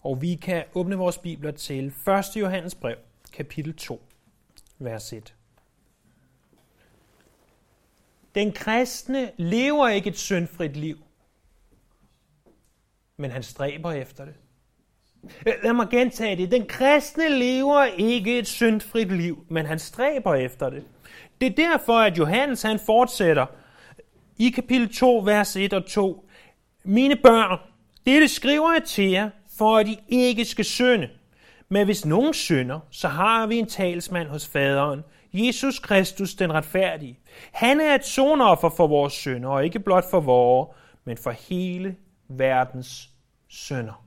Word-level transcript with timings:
Og 0.00 0.22
vi 0.22 0.34
kan 0.34 0.64
åbne 0.74 0.96
vores 0.96 1.18
bibler 1.18 1.50
til 1.50 1.86
1. 1.86 1.92
Johannes 2.36 2.74
brev, 2.74 2.96
kapitel 3.32 3.76
2, 3.76 4.02
vers 4.78 5.12
1. 5.12 5.34
Den 8.34 8.52
kristne 8.52 9.30
lever 9.36 9.88
ikke 9.88 10.08
et 10.08 10.18
syndfrit 10.18 10.76
liv, 10.76 10.98
men 13.16 13.30
han 13.30 13.42
stræber 13.42 13.92
efter 13.92 14.24
det. 14.24 14.34
Øh, 15.46 15.52
lad 15.62 15.72
mig 15.72 15.88
gentage 15.90 16.36
det. 16.36 16.50
Den 16.50 16.66
kristne 16.66 17.28
lever 17.28 17.84
ikke 17.84 18.38
et 18.38 18.46
syndfrit 18.46 19.12
liv, 19.12 19.46
men 19.48 19.66
han 19.66 19.78
stræber 19.78 20.34
efter 20.34 20.70
det. 20.70 20.84
Det 21.40 21.46
er 21.46 21.68
derfor, 21.68 21.98
at 21.98 22.18
Johannes 22.18 22.62
han 22.62 22.78
fortsætter 22.78 23.46
i 24.38 24.50
kapitel 24.50 24.94
2, 24.94 25.18
vers 25.18 25.56
1 25.56 25.72
og 25.72 25.86
2. 25.86 26.28
Mine 26.84 27.16
børn, 27.16 27.58
dette 28.06 28.28
skriver 28.28 28.72
jeg 28.72 28.82
til 28.84 29.10
jer, 29.10 29.30
for 29.58 29.76
at 29.76 29.88
I 29.88 29.98
ikke 30.08 30.44
skal 30.44 30.64
synde. 30.64 31.08
Men 31.68 31.84
hvis 31.84 32.06
nogen 32.06 32.34
synder, 32.34 32.80
så 32.90 33.08
har 33.08 33.46
vi 33.46 33.56
en 33.58 33.66
talsmand 33.66 34.28
hos 34.28 34.48
faderen, 34.48 35.04
Jesus 35.32 35.78
Kristus 35.78 36.34
den 36.34 36.52
retfærdige. 36.52 37.18
Han 37.52 37.80
er 37.80 37.94
et 37.94 38.04
sonoffer 38.04 38.68
for 38.68 38.86
vores 38.86 39.12
synder, 39.12 39.48
og 39.48 39.64
ikke 39.64 39.80
blot 39.80 40.10
for 40.10 40.20
vores, 40.20 40.68
men 41.04 41.16
for 41.16 41.30
hele 41.30 41.96
verdens 42.28 43.10
synder. 43.48 44.04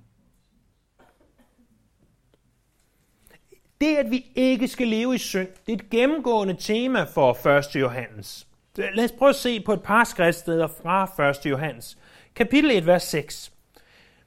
Det, 3.82 3.98
at 3.98 4.12
vi 4.12 4.26
ikke 4.36 4.68
skal 4.68 4.88
leve 4.88 5.16
i 5.16 5.18
synd, 5.18 5.48
det 5.66 5.72
er 5.72 5.78
et 5.78 5.90
gennemgående 5.90 6.56
tema 6.60 7.04
for 7.04 7.48
1. 7.48 7.76
Johannes. 7.76 8.48
Lad 8.78 9.04
os 9.04 9.12
prøve 9.12 9.30
at 9.30 9.36
se 9.36 9.60
på 9.60 9.74
et 9.74 9.84
par 9.84 10.04
skriftsteder 10.04 10.68
fra 10.68 11.30
1. 11.30 11.46
Johannes. 11.46 11.98
Kapitel 12.36 12.72
1, 12.72 12.88
vers 12.88 13.04
6. 13.04 13.52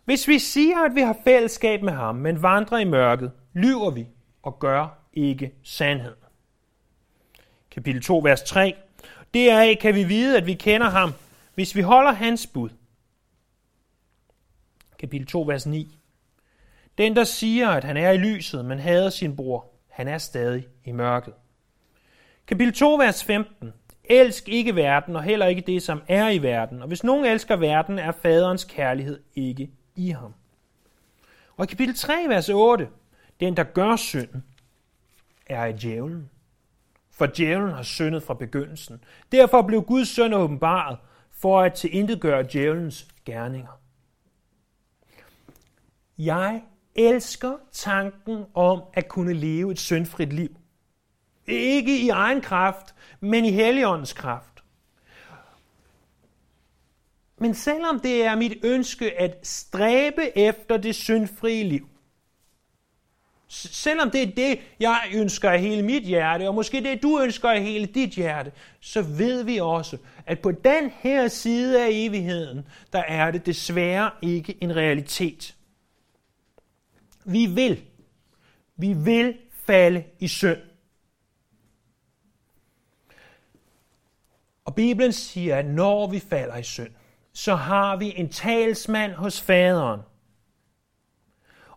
Hvis 0.05 0.29
vi 0.29 0.39
siger, 0.39 0.79
at 0.79 0.95
vi 0.95 1.01
har 1.01 1.17
fællesskab 1.25 1.83
med 1.83 1.93
ham, 1.93 2.15
men 2.15 2.43
vandrer 2.43 2.79
i 2.79 2.85
mørket, 2.85 3.33
lyver 3.53 3.91
vi 3.91 4.07
og 4.43 4.59
gør 4.59 4.99
ikke 5.13 5.53
sandhed. 5.63 6.15
Kapitel 7.71 8.03
2, 8.03 8.19
vers 8.19 8.43
3. 8.43 8.75
Deraf 9.35 9.77
kan 9.81 9.95
vi 9.95 10.05
vide, 10.05 10.37
at 10.37 10.47
vi 10.47 10.55
kender 10.55 10.91
ham, 10.91 11.13
hvis 11.55 11.77
vi 11.77 11.81
holder 11.81 12.13
hans 12.13 12.47
bud. 12.47 12.71
Kapitel 14.99 15.27
2, 15.27 15.43
vers 15.43 15.67
9. 15.67 15.99
Den, 16.99 17.17
der 17.17 17.25
siger, 17.25 17.69
at 17.69 17.85
han 17.85 17.97
er 17.97 18.11
i 18.11 18.17
lyset, 18.17 18.65
men 18.65 18.79
hader 18.79 19.11
sin 19.11 19.37
bror, 19.37 19.67
han 19.89 20.09
er 20.09 20.19
stadig 20.19 20.67
i 20.85 20.93
mørket. 20.93 21.35
Kapitel 22.47 22.75
2, 22.75 22.95
vers 22.95 23.25
15. 23.25 23.73
Elsk 24.05 24.49
ikke 24.49 24.77
verden, 24.77 25.17
og 25.17 25.23
heller 25.23 25.47
ikke 25.47 25.61
det, 25.61 25.83
som 25.83 26.03
er 26.09 26.29
i 26.29 26.39
verden. 26.39 26.83
Og 26.83 26.89
hvis 26.89 27.05
nogen 27.05 27.25
elsker 27.25 27.57
verden, 27.57 27.99
er 27.99 28.13
faderens 28.13 28.65
kærlighed 28.65 29.23
ikke 29.35 29.71
i 29.97 30.11
ham. 30.11 30.35
Og 31.57 31.65
i 31.65 31.67
kapitel 31.67 31.95
3, 31.95 32.25
vers 32.29 32.49
8. 32.49 32.89
Den, 33.41 33.57
der 33.57 33.65
gør 33.65 33.97
synden, 33.97 34.45
er 35.47 35.65
i 35.65 35.73
djævlen. 35.73 36.31
For 37.11 37.27
djævlen 37.27 37.71
har 37.71 37.83
syndet 37.83 38.23
fra 38.23 38.35
begyndelsen. 38.35 39.05
Derfor 39.33 39.63
blev 39.63 39.83
Guds 39.83 40.09
søn 40.09 40.33
åbenbaret, 40.33 40.99
for 41.31 41.61
at 41.61 41.75
tilintetgøre 41.75 42.47
djævelens 42.53 43.09
gerninger. 43.25 43.81
Jeg 46.19 46.63
elsker 46.95 47.57
tanken 47.73 48.45
om 48.55 48.83
at 48.93 49.09
kunne 49.09 49.33
leve 49.33 49.73
et 49.73 49.79
syndfrit 49.79 50.33
liv. 50.33 50.57
Ikke 51.47 51.99
i 51.99 52.09
egen 52.09 52.41
kraft, 52.41 52.95
men 53.21 53.45
i 53.45 53.51
Helligåndens 53.51 54.13
kraft. 54.13 54.54
Men 57.45 57.55
selvom 57.55 58.01
det 58.01 58.25
er 58.25 58.37
mit 58.37 58.59
ønske 58.63 59.21
at 59.21 59.47
stræbe 59.47 60.39
efter 60.39 60.77
det 60.77 60.95
syndfrie 60.95 61.65
liv, 61.65 61.89
selvom 63.49 64.11
det 64.11 64.23
er 64.23 64.27
det, 64.27 64.59
jeg 64.81 65.01
ønsker 65.15 65.51
af 65.51 65.61
hele 65.61 65.83
mit 65.83 66.03
hjerte, 66.03 66.49
og 66.49 66.55
måske 66.55 66.81
det, 66.81 67.03
du 67.03 67.21
ønsker 67.21 67.51
af 67.51 67.63
hele 67.63 67.87
dit 67.87 68.11
hjerte, 68.11 68.53
så 68.81 69.03
ved 69.03 69.43
vi 69.43 69.59
også, 69.59 69.99
at 70.27 70.39
på 70.39 70.53
den 70.53 70.91
her 70.91 71.29
side 71.29 71.85
af 71.85 71.89
evigheden, 71.91 72.69
der 72.93 72.99
er 72.99 73.31
det 73.31 73.47
desværre 73.47 74.11
ikke 74.23 74.59
en 74.61 74.77
realitet. 74.77 75.55
Vi 77.25 77.47
vil. 77.47 77.85
Vi 78.77 78.93
vil 78.93 79.39
falde 79.67 80.05
i 80.19 80.29
synd. 80.29 80.61
Og 84.65 84.75
Bibelen 84.75 85.13
siger, 85.13 85.57
at 85.57 85.67
når 85.67 86.07
vi 86.07 86.19
falder 86.19 86.57
i 86.57 86.63
synd, 86.63 86.91
så 87.35 87.55
har 87.55 87.97
vi 87.97 88.13
en 88.17 88.29
talsmand 88.29 89.13
hos 89.13 89.41
faderen. 89.41 90.01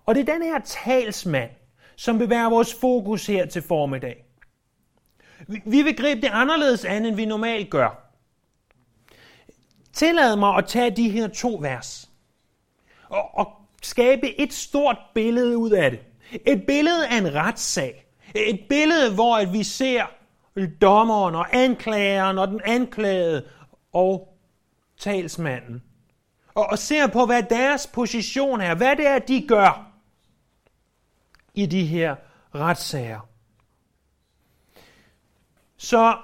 Og 0.05 0.15
det 0.15 0.29
er 0.29 0.33
den 0.33 0.43
her 0.43 0.59
talsmand, 0.59 1.49
som 1.95 2.19
vil 2.19 2.29
være 2.29 2.49
vores 2.49 2.73
fokus 2.81 3.27
her 3.27 3.45
til 3.45 3.61
formiddag. 3.61 4.25
Vi 5.47 5.81
vil 5.81 5.97
gribe 5.97 6.21
det 6.21 6.29
anderledes 6.33 6.85
an, 6.85 7.05
end 7.05 7.15
vi 7.15 7.25
normalt 7.25 7.69
gør. 7.69 8.13
Tillad 9.93 10.35
mig 10.35 10.55
at 10.55 10.67
tage 10.67 10.91
de 10.91 11.09
her 11.09 11.27
to 11.27 11.57
vers 11.61 12.09
og, 13.09 13.37
og 13.37 13.51
skabe 13.83 14.39
et 14.39 14.53
stort 14.53 14.97
billede 15.13 15.57
ud 15.57 15.71
af 15.71 15.91
det. 15.91 15.99
Et 16.45 16.65
billede 16.67 17.07
af 17.07 17.17
en 17.17 17.33
retssag. 17.33 18.05
Et 18.35 18.59
billede, 18.69 19.13
hvor 19.13 19.37
at 19.37 19.53
vi 19.53 19.63
ser 19.63 20.05
dommeren 20.81 21.35
og 21.35 21.45
anklageren 21.51 22.37
og 22.37 22.47
den 22.47 22.61
anklagede 22.65 23.45
og 23.93 24.36
talsmanden. 24.97 25.83
Og, 26.55 26.65
og 26.65 26.79
ser 26.79 27.07
på, 27.07 27.25
hvad 27.25 27.43
deres 27.43 27.87
position 27.87 28.61
er. 28.61 28.75
Hvad 28.75 28.95
det 28.95 29.07
er, 29.07 29.19
de 29.19 29.47
gør 29.47 29.91
i 31.53 31.65
de 31.65 31.85
her 31.85 32.15
retssager. 32.55 33.29
Så 35.77 36.17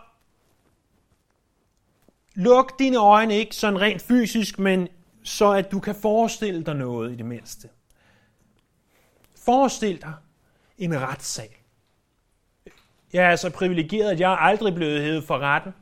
luk 2.35 2.79
dine 2.79 2.97
øjne 2.97 3.35
ikke 3.35 3.55
sådan 3.55 3.81
rent 3.81 4.01
fysisk, 4.01 4.59
men 4.59 4.87
så 5.23 5.51
at 5.51 5.71
du 5.71 5.79
kan 5.79 5.95
forestille 5.95 6.63
dig 6.63 6.75
noget 6.75 7.11
i 7.11 7.15
det 7.15 7.25
mindste. 7.25 7.69
Forestil 9.35 10.01
dig 10.01 10.13
en 10.77 11.01
retssag. 11.01 11.63
Jeg 13.13 13.31
er 13.31 13.35
så 13.35 13.49
privilegeret, 13.49 14.11
at 14.11 14.19
jeg 14.19 14.37
aldrig 14.39 14.73
blevet 14.73 15.01
hævet 15.01 15.23
for 15.23 15.39
retten. 15.39 15.73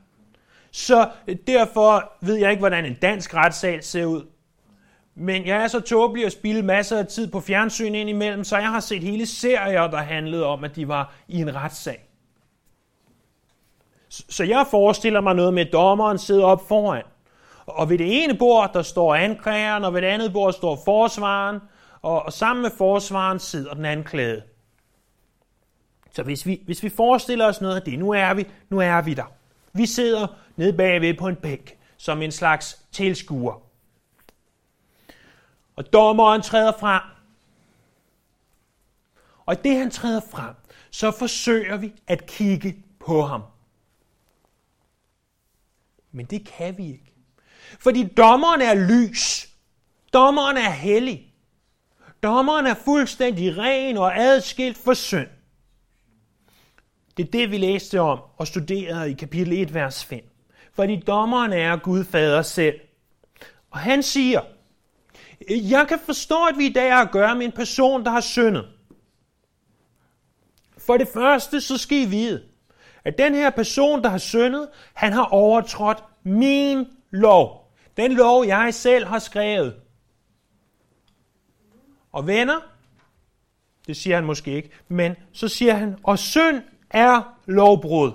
Så 0.72 1.10
øh, 1.28 1.36
derfor 1.46 2.12
ved 2.20 2.34
jeg 2.34 2.50
ikke, 2.50 2.60
hvordan 2.60 2.84
en 2.84 2.94
dansk 3.02 3.34
retssag 3.34 3.84
ser 3.84 4.04
ud. 4.04 4.26
Men 5.14 5.46
jeg 5.46 5.62
er 5.62 5.68
så 5.68 5.80
tåbelig 5.80 6.26
at 6.26 6.32
spille 6.32 6.62
masser 6.62 6.98
af 6.98 7.06
tid 7.06 7.30
på 7.30 7.40
fjernsyn 7.40 7.94
indimellem, 7.94 8.44
så 8.44 8.56
jeg 8.56 8.68
har 8.68 8.80
set 8.80 9.02
hele 9.02 9.26
serier, 9.26 9.86
der 9.86 9.98
handlede 9.98 10.46
om, 10.46 10.64
at 10.64 10.76
de 10.76 10.88
var 10.88 11.14
i 11.28 11.40
en 11.40 11.54
retssag. 11.54 12.08
Så 14.08 14.44
jeg 14.44 14.66
forestiller 14.70 15.20
mig 15.20 15.34
noget 15.34 15.54
med, 15.54 15.66
at 15.66 15.72
dommeren 15.72 16.18
sidder 16.18 16.44
op 16.44 16.68
foran. 16.68 17.02
Og 17.66 17.90
ved 17.90 17.98
det 17.98 18.24
ene 18.24 18.34
bord, 18.38 18.70
der 18.72 18.82
står 18.82 19.14
anklageren, 19.14 19.84
og 19.84 19.94
ved 19.94 20.02
det 20.02 20.08
andet 20.08 20.32
bord 20.32 20.52
står 20.52 20.80
forsvaren, 20.84 21.58
og, 22.02 22.22
og 22.22 22.32
sammen 22.32 22.62
med 22.62 22.70
forsvaren 22.78 23.38
sidder 23.38 23.74
den 23.74 23.84
anklagede. 23.84 24.42
Så 26.10 26.22
hvis 26.22 26.46
vi, 26.46 26.60
hvis 26.64 26.82
vi 26.82 26.88
forestiller 26.88 27.46
os 27.46 27.60
noget 27.60 27.76
af 27.76 27.82
det, 27.82 27.98
nu 27.98 28.10
er 28.10 28.34
vi, 28.34 28.46
nu 28.70 28.80
er 28.80 29.02
vi 29.02 29.14
der. 29.14 29.32
Vi 29.72 29.86
sidder 29.86 30.26
nede 30.56 30.72
bagved 30.72 31.14
på 31.14 31.28
en 31.28 31.36
bænk, 31.36 31.78
som 31.96 32.22
en 32.22 32.32
slags 32.32 32.86
tilskuer. 32.92 33.62
Og 35.76 35.92
dommeren 35.92 36.42
træder 36.42 36.72
frem. 36.80 37.02
Og 39.46 39.54
i 39.54 39.56
det 39.64 39.78
han 39.78 39.90
træder 39.90 40.20
frem, 40.30 40.54
så 40.90 41.10
forsøger 41.10 41.76
vi 41.76 41.92
at 42.06 42.26
kigge 42.26 42.84
på 43.00 43.22
ham. 43.22 43.42
Men 46.12 46.26
det 46.26 46.46
kan 46.46 46.78
vi 46.78 46.86
ikke. 46.86 47.12
Fordi 47.80 48.04
dommeren 48.04 48.60
er 48.60 48.74
lys. 48.74 49.48
Dommeren 50.12 50.56
er 50.56 50.70
hellig. 50.70 51.34
Dommeren 52.22 52.66
er 52.66 52.74
fuldstændig 52.74 53.58
ren 53.58 53.96
og 53.96 54.18
adskilt 54.18 54.76
for 54.76 54.94
synd. 54.94 55.28
Det 57.16 57.26
er 57.26 57.30
det, 57.30 57.50
vi 57.50 57.58
læste 57.58 58.00
om 58.00 58.20
og 58.36 58.46
studerede 58.46 59.10
i 59.10 59.14
kapitel 59.14 59.52
1, 59.52 59.74
vers 59.74 60.04
5. 60.04 60.31
Fordi 60.74 60.96
dommeren 61.06 61.52
er 61.52 61.76
Gud 61.76 62.04
Fader 62.04 62.42
selv. 62.42 62.80
Og 63.70 63.78
han 63.78 64.02
siger, 64.02 64.40
jeg 65.50 65.88
kan 65.88 65.98
forstå, 65.98 66.44
at 66.44 66.58
vi 66.58 66.66
i 66.66 66.72
dag 66.72 66.92
har 66.92 67.02
at 67.02 67.10
gøre 67.10 67.36
med 67.36 67.46
en 67.46 67.52
person, 67.52 68.04
der 68.04 68.10
har 68.10 68.20
syndet. 68.20 68.68
For 70.78 70.96
det 70.96 71.08
første, 71.08 71.60
så 71.60 71.78
skal 71.78 71.98
I 71.98 72.04
vide, 72.04 72.42
at 73.04 73.18
den 73.18 73.34
her 73.34 73.50
person, 73.50 74.02
der 74.02 74.08
har 74.08 74.18
syndet, 74.18 74.68
han 74.94 75.12
har 75.12 75.24
overtrådt 75.24 76.04
min 76.22 76.86
lov. 77.10 77.72
Den 77.96 78.12
lov, 78.12 78.46
jeg 78.46 78.74
selv 78.74 79.06
har 79.06 79.18
skrevet. 79.18 79.74
Og 82.12 82.26
venner, 82.26 82.60
det 83.86 83.96
siger 83.96 84.16
han 84.16 84.24
måske 84.24 84.52
ikke, 84.52 84.70
men 84.88 85.16
så 85.32 85.48
siger 85.48 85.74
han, 85.74 85.98
og 86.02 86.18
synd 86.18 86.62
er 86.90 87.38
lovbrud. 87.46 88.12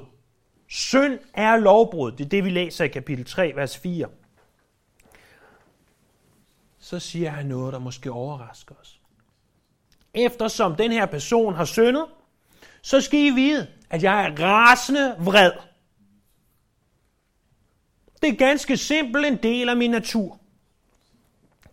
Synd 0.68 1.20
er 1.34 1.58
lovbrud. 1.58 2.12
Det 2.12 2.26
er 2.26 2.30
det, 2.30 2.44
vi 2.44 2.50
læser 2.50 2.86
i 2.86 2.88
kapitel 2.88 3.26
3, 3.26 3.52
vers 3.56 3.78
4. 3.78 4.08
Så 6.80 7.00
siger 7.00 7.30
han 7.30 7.46
noget, 7.46 7.74
der 7.74 7.80
måske 7.80 8.12
overrasker 8.12 8.76
os. 8.76 9.02
eftersom 10.14 10.76
den 10.76 10.92
her 10.92 11.06
person 11.06 11.54
har 11.54 11.66
syndet, 11.66 12.06
så 12.82 13.02
skal 13.02 13.20
I 13.20 13.30
vide, 13.30 13.68
at 13.90 14.04
jeg 14.04 14.26
er 14.26 14.40
rasende 14.40 15.16
vred. 15.20 15.52
Det 18.22 18.30
er 18.30 18.36
ganske 18.36 18.78
simpelt 18.78 19.26
en 19.26 19.38
del 19.44 19.70
af 19.70 19.78
min 19.78 19.92
natur. 19.92 20.40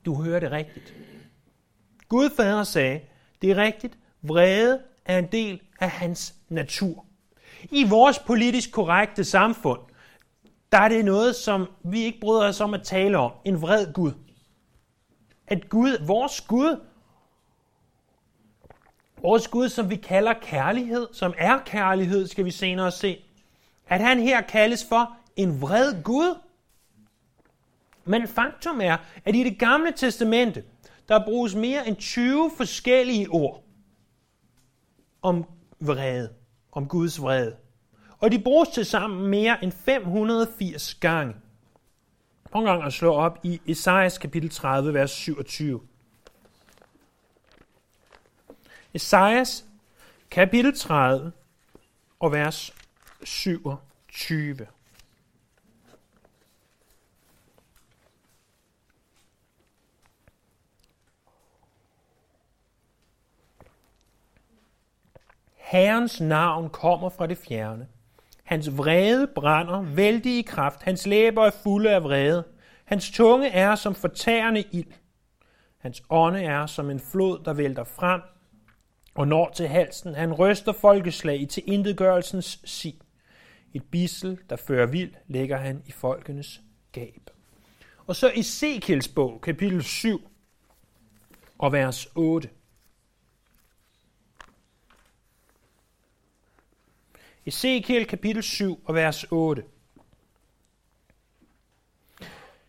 Du 0.05 0.23
hører 0.23 0.41
det 0.41 0.51
rigtigt. 0.51 0.95
Gud 2.09 2.31
fader 2.37 2.65
sagde, 2.65 3.01
det 3.43 3.51
er 3.51 3.57
rigtigt, 3.57 3.99
vrede 4.23 4.83
er 5.05 5.19
en 5.19 5.27
del 5.33 5.61
af 5.81 5.91
hans 5.91 6.35
natur. 6.49 7.07
I 7.71 7.89
vores 7.89 8.19
politisk 8.19 8.73
korrekte 8.73 9.25
samfund, 9.25 9.81
der 10.73 10.79
er 10.79 10.89
det 10.89 11.05
noget, 11.05 11.37
som 11.37 11.67
vi 11.83 12.03
ikke 12.03 12.21
bryder 12.21 12.49
os 12.49 12.61
om 12.61 12.75
at 12.75 12.83
tale 12.83 13.19
om. 13.19 13.33
En 13.45 13.63
vred 13.63 13.93
Gud. 13.93 14.13
At 15.47 15.69
Gud, 15.69 16.07
vores 16.07 16.41
Gud, 16.41 16.81
vores 19.23 19.49
Gud, 19.49 19.69
som 19.69 19.91
vi 19.91 19.97
kalder 19.97 20.33
kærlighed, 20.43 21.09
som 21.13 21.35
er 21.39 21.59
kærlighed, 21.67 22.27
skal 22.27 22.45
vi 22.45 22.51
senere 22.51 22.91
se, 22.91 23.25
at 23.87 24.01
han 24.01 24.21
her 24.21 24.41
kaldes 24.41 24.87
for 24.89 25.17
en 25.37 25.61
vred 25.61 26.03
Gud. 26.03 26.39
Men 28.05 28.29
faktum 28.29 28.81
er, 28.81 28.97
at 29.25 29.37
i 29.37 29.45
det 29.45 29.59
gamle 29.59 29.93
testamente, 29.93 30.65
der 31.09 31.25
bruges 31.25 31.55
mere 31.55 31.89
end 31.89 31.97
20 31.97 32.51
forskellige 32.57 33.29
ord 33.31 33.65
om 35.23 35.45
vrede, 35.81 36.35
om 36.75 36.89
Guds 36.89 37.23
vrede. 37.23 37.57
Og 38.19 38.33
de 38.33 38.43
bruges 38.43 38.69
til 38.69 38.85
sammen 38.85 39.31
mere 39.31 39.65
end 39.65 39.73
580 39.73 40.95
gange. 40.95 41.35
Prøv 42.51 42.61
en 42.61 42.67
gang 42.67 42.83
at 42.83 42.93
slå 42.93 43.13
op 43.15 43.39
i 43.43 43.61
Esajas 43.67 44.19
kapitel 44.19 44.51
30, 44.51 44.95
vers 44.95 45.11
27. 45.11 45.81
Esajas 48.95 49.65
kapitel 50.31 50.79
30 50.79 51.33
og 52.21 52.33
vers 52.33 52.75
27. 53.25 54.67
Herrens 65.75 66.21
navn 66.21 66.71
kommer 66.71 67.09
fra 67.09 67.27
det 67.27 67.39
fjerne. 67.39 67.87
Hans 68.45 68.79
vrede 68.79 69.27
brænder 69.35 69.83
vældig 69.83 70.39
i 70.39 70.43
kraft. 70.43 70.83
Hans 70.83 71.07
læber 71.07 71.45
er 71.45 71.51
fulde 71.63 71.91
af 71.91 72.05
vrede. 72.05 72.45
Hans 72.85 73.11
tunge 73.11 73.49
er 73.49 73.75
som 73.75 73.95
fortærende 73.95 74.65
ild. 74.73 74.93
Hans 75.79 76.03
ånde 76.11 76.43
er 76.43 76.67
som 76.67 76.91
en 76.91 77.01
flod, 77.01 77.39
der 77.45 77.53
vælter 77.53 77.85
frem 77.85 78.21
og 79.15 79.29
når 79.29 79.51
til 79.51 79.69
halsen. 79.69 80.15
Han 80.15 80.33
ryster 80.33 80.73
folkeslag 80.73 81.47
til 81.49 81.63
indedgørelsens 81.67 82.61
sig. 82.65 82.99
Et 83.73 83.85
bissel, 83.91 84.39
der 84.51 84.57
fører 84.57 84.87
vild, 84.87 85.13
lægger 85.27 85.57
han 85.57 85.83
i 85.87 85.93
folkenes 85.93 86.61
gab. 86.93 87.31
Og 88.07 88.17
så 88.17 88.31
i 88.31 88.41
Ezekiels 88.41 89.09
bog, 89.09 89.41
kapitel 89.41 89.83
7 89.83 90.29
og 91.59 91.73
vers 91.73 92.09
8. 92.15 92.49
Ezekiel 97.47 98.07
kapitel 98.07 98.43
7 98.43 98.81
og 98.85 98.95
vers 98.95 99.25
8. 99.31 99.63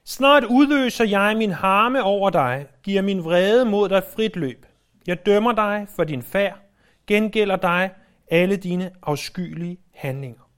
Snart 0.04 0.44
udløser 0.44 1.06
jeg 1.06 1.38
min 1.38 1.52
harme 1.52 2.04
over 2.04 2.30
dig, 2.30 2.68
giver 2.84 3.02
min 3.02 3.24
vrede 3.24 3.66
mod 3.66 3.90
dig 3.90 4.04
frit 4.16 4.36
løb. 4.36 4.66
Jeg 5.08 5.26
dømmer 5.26 5.52
dig 5.52 5.88
for 5.96 6.04
din 6.04 6.24
færd, 6.24 6.60
gengælder 7.08 7.56
dig 7.56 7.92
alle 8.28 8.56
dine 8.56 8.92
afskyelige 9.04 9.78
handlinger. 9.94 10.50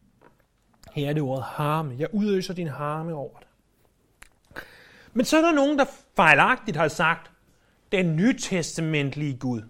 Her 0.93 1.09
er 1.09 1.13
det 1.13 1.21
ordet 1.21 1.43
harme. 1.43 1.95
Jeg 1.99 2.07
udøser 2.13 2.53
din 2.53 2.67
harme 2.67 3.13
over 3.13 3.39
dig. 3.39 3.47
Men 5.13 5.25
så 5.25 5.37
er 5.37 5.41
der 5.41 5.51
nogen, 5.51 5.79
der 5.79 5.85
fejlagtigt 6.15 6.77
har 6.77 6.87
sagt, 6.87 7.31
den 7.91 8.15
nytestamentlige 8.15 9.37
Gud. 9.37 9.61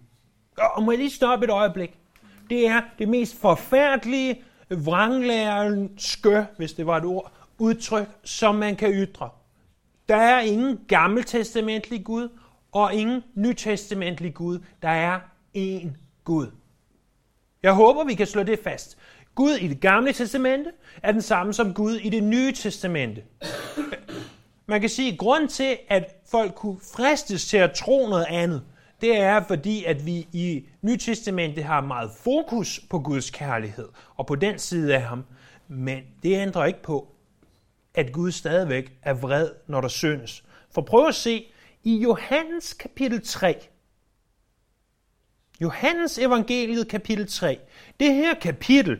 Og 0.57 0.83
må 0.83 0.91
jeg 0.91 1.00
lige 1.00 1.11
stoppe 1.11 1.45
et 1.45 1.51
øjeblik? 1.51 2.00
Det 2.49 2.67
er 2.67 2.81
det 2.99 3.09
mest 3.09 3.41
forfærdelige, 3.41 4.44
vranglærenske, 4.69 6.45
hvis 6.57 6.73
det 6.73 6.88
var 6.88 6.97
et 6.97 7.05
ord, 7.05 7.31
udtryk, 7.57 8.07
som 8.23 8.55
man 8.55 8.75
kan 8.75 8.91
ytre. 8.91 9.29
Der 10.09 10.15
er 10.15 10.39
ingen 10.39 10.79
gammeltestamentlig 10.88 12.03
Gud, 12.03 12.29
og 12.71 12.94
ingen 12.94 13.23
nytestamentlig 13.35 14.33
Gud. 14.33 14.59
Der 14.81 14.89
er 14.89 15.19
én 15.57 15.88
Gud. 16.23 16.47
Jeg 17.63 17.73
håber, 17.73 18.03
vi 18.03 18.13
kan 18.13 18.27
slå 18.27 18.44
det 18.44 18.59
fast. 18.63 18.97
Gud 19.35 19.51
i 19.51 19.67
det 19.67 19.79
gamle 19.79 20.13
testamente 20.13 20.71
er 21.03 21.11
den 21.11 21.21
samme 21.21 21.53
som 21.53 21.73
Gud 21.73 21.95
i 21.95 22.09
det 22.09 22.23
nye 22.23 22.51
testamente. 22.51 23.23
Man 24.65 24.81
kan 24.81 24.89
sige, 24.89 25.11
at 25.11 25.17
grund 25.17 25.50
til, 25.50 25.77
at 25.89 26.15
folk 26.31 26.55
kunne 26.55 26.79
fristes 26.95 27.47
til 27.47 27.57
at 27.57 27.71
tro 27.71 28.07
noget 28.09 28.25
andet, 28.29 28.63
det 29.01 29.17
er 29.17 29.44
fordi, 29.47 29.83
at 29.83 30.05
vi 30.05 30.27
i 30.33 30.69
Nytestamentet 30.81 31.63
har 31.63 31.81
meget 31.81 32.11
fokus 32.23 32.79
på 32.89 32.99
Guds 32.99 33.29
kærlighed 33.29 33.89
og 34.15 34.27
på 34.27 34.35
den 34.35 34.59
side 34.59 34.95
af 34.95 35.01
ham. 35.01 35.25
Men 35.67 36.03
det 36.23 36.41
ændrer 36.41 36.65
ikke 36.65 36.81
på, 36.81 37.15
at 37.94 38.11
Gud 38.11 38.31
stadigvæk 38.31 38.94
er 39.01 39.13
vred, 39.13 39.49
når 39.67 39.81
der 39.81 39.88
syndes. 39.88 40.44
For 40.71 40.81
prøv 40.81 41.07
at 41.07 41.15
se 41.15 41.45
i 41.83 41.97
Johannes 41.97 42.73
kapitel 42.73 43.21
3. 43.25 43.67
Johannes 45.61 46.17
evangeliet 46.17 46.88
kapitel 46.88 47.27
3. 47.27 47.59
Det 48.00 48.13
her 48.13 48.33
kapitel, 48.33 49.00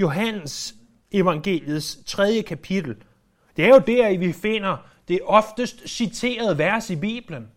Johannes 0.00 0.74
evangeliets 1.12 1.98
tredje 2.06 2.42
kapitel, 2.42 2.96
det 3.56 3.64
er 3.64 3.68
jo 3.68 3.78
der, 3.78 4.18
vi 4.18 4.32
finder 4.32 4.76
det 5.08 5.20
oftest 5.24 5.88
citerede 5.88 6.58
vers 6.58 6.90
i 6.90 6.96
Bibelen. 6.96 7.48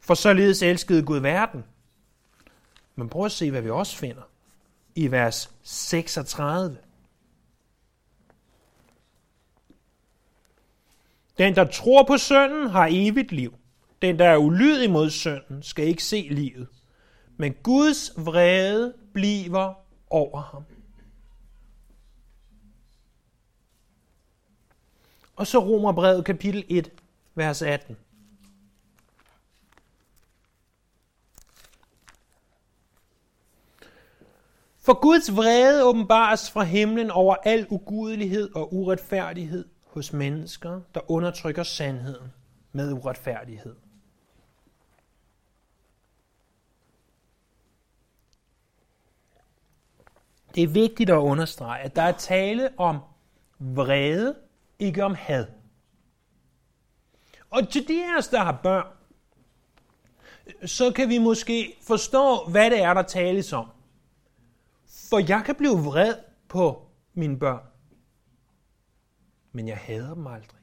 For 0.00 0.14
således 0.14 0.62
elskede 0.62 1.02
Gud 1.02 1.18
verden. 1.18 1.64
Men 2.96 3.08
prøv 3.08 3.24
at 3.24 3.32
se, 3.32 3.50
hvad 3.50 3.62
vi 3.62 3.70
også 3.70 3.96
finder 3.96 4.22
i 4.94 5.10
vers 5.10 5.50
36. 5.62 6.78
Den, 11.38 11.54
der 11.54 11.64
tror 11.64 12.02
på 12.02 12.18
sønnen, 12.18 12.70
har 12.70 12.88
evigt 12.90 13.32
liv. 13.32 13.54
Den, 14.02 14.18
der 14.18 14.28
er 14.28 14.36
ulydig 14.36 14.90
mod 14.90 15.10
sønnen, 15.10 15.62
skal 15.62 15.86
ikke 15.86 16.04
se 16.04 16.28
livet. 16.30 16.68
Men 17.36 17.54
Guds 17.62 18.12
vrede 18.16 18.94
bliver 19.12 19.74
over 20.10 20.40
ham. 20.40 20.64
Og 25.36 25.46
så 25.46 25.58
Romerbrevet 25.58 26.24
kapitel 26.24 26.64
1, 26.68 26.90
vers 27.34 27.62
18. 27.62 27.96
For 34.90 35.00
Guds 35.00 35.36
vrede 35.36 35.84
åbenbares 35.84 36.50
fra 36.50 36.62
himlen 36.62 37.10
over 37.10 37.34
al 37.34 37.66
ugudelighed 37.70 38.54
og 38.54 38.74
uretfærdighed 38.74 39.64
hos 39.86 40.12
mennesker, 40.12 40.80
der 40.94 41.10
undertrykker 41.10 41.62
sandheden 41.62 42.32
med 42.72 42.92
uretfærdighed. 42.92 43.76
Det 50.54 50.62
er 50.62 50.68
vigtigt 50.68 51.10
at 51.10 51.16
understrege, 51.16 51.82
at 51.82 51.96
der 51.96 52.02
er 52.02 52.12
tale 52.12 52.70
om 52.76 52.98
vrede, 53.58 54.36
ikke 54.78 55.04
om 55.04 55.14
had. 55.14 55.46
Og 57.50 57.68
til 57.68 57.88
de 57.88 58.04
af 58.04 58.18
os, 58.18 58.28
der 58.28 58.40
har 58.40 58.60
børn, 58.62 58.86
så 60.66 60.92
kan 60.92 61.08
vi 61.08 61.18
måske 61.18 61.76
forstå, 61.82 62.44
hvad 62.48 62.70
det 62.70 62.82
er, 62.82 62.94
der 62.94 63.02
tales 63.02 63.52
om. 63.52 63.66
For 64.90 65.28
jeg 65.28 65.42
kan 65.46 65.54
blive 65.54 65.78
vred 65.78 66.14
på 66.48 66.90
mine 67.14 67.38
børn. 67.38 67.66
Men 69.52 69.68
jeg 69.68 69.76
hader 69.76 70.14
dem 70.14 70.26
aldrig. 70.26 70.60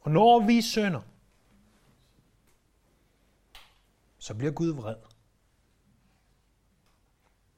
Og 0.00 0.10
når 0.10 0.46
vi 0.46 0.62
sønder, 0.62 1.00
så 4.18 4.34
bliver 4.34 4.52
Gud 4.52 4.74
vred. 4.74 4.96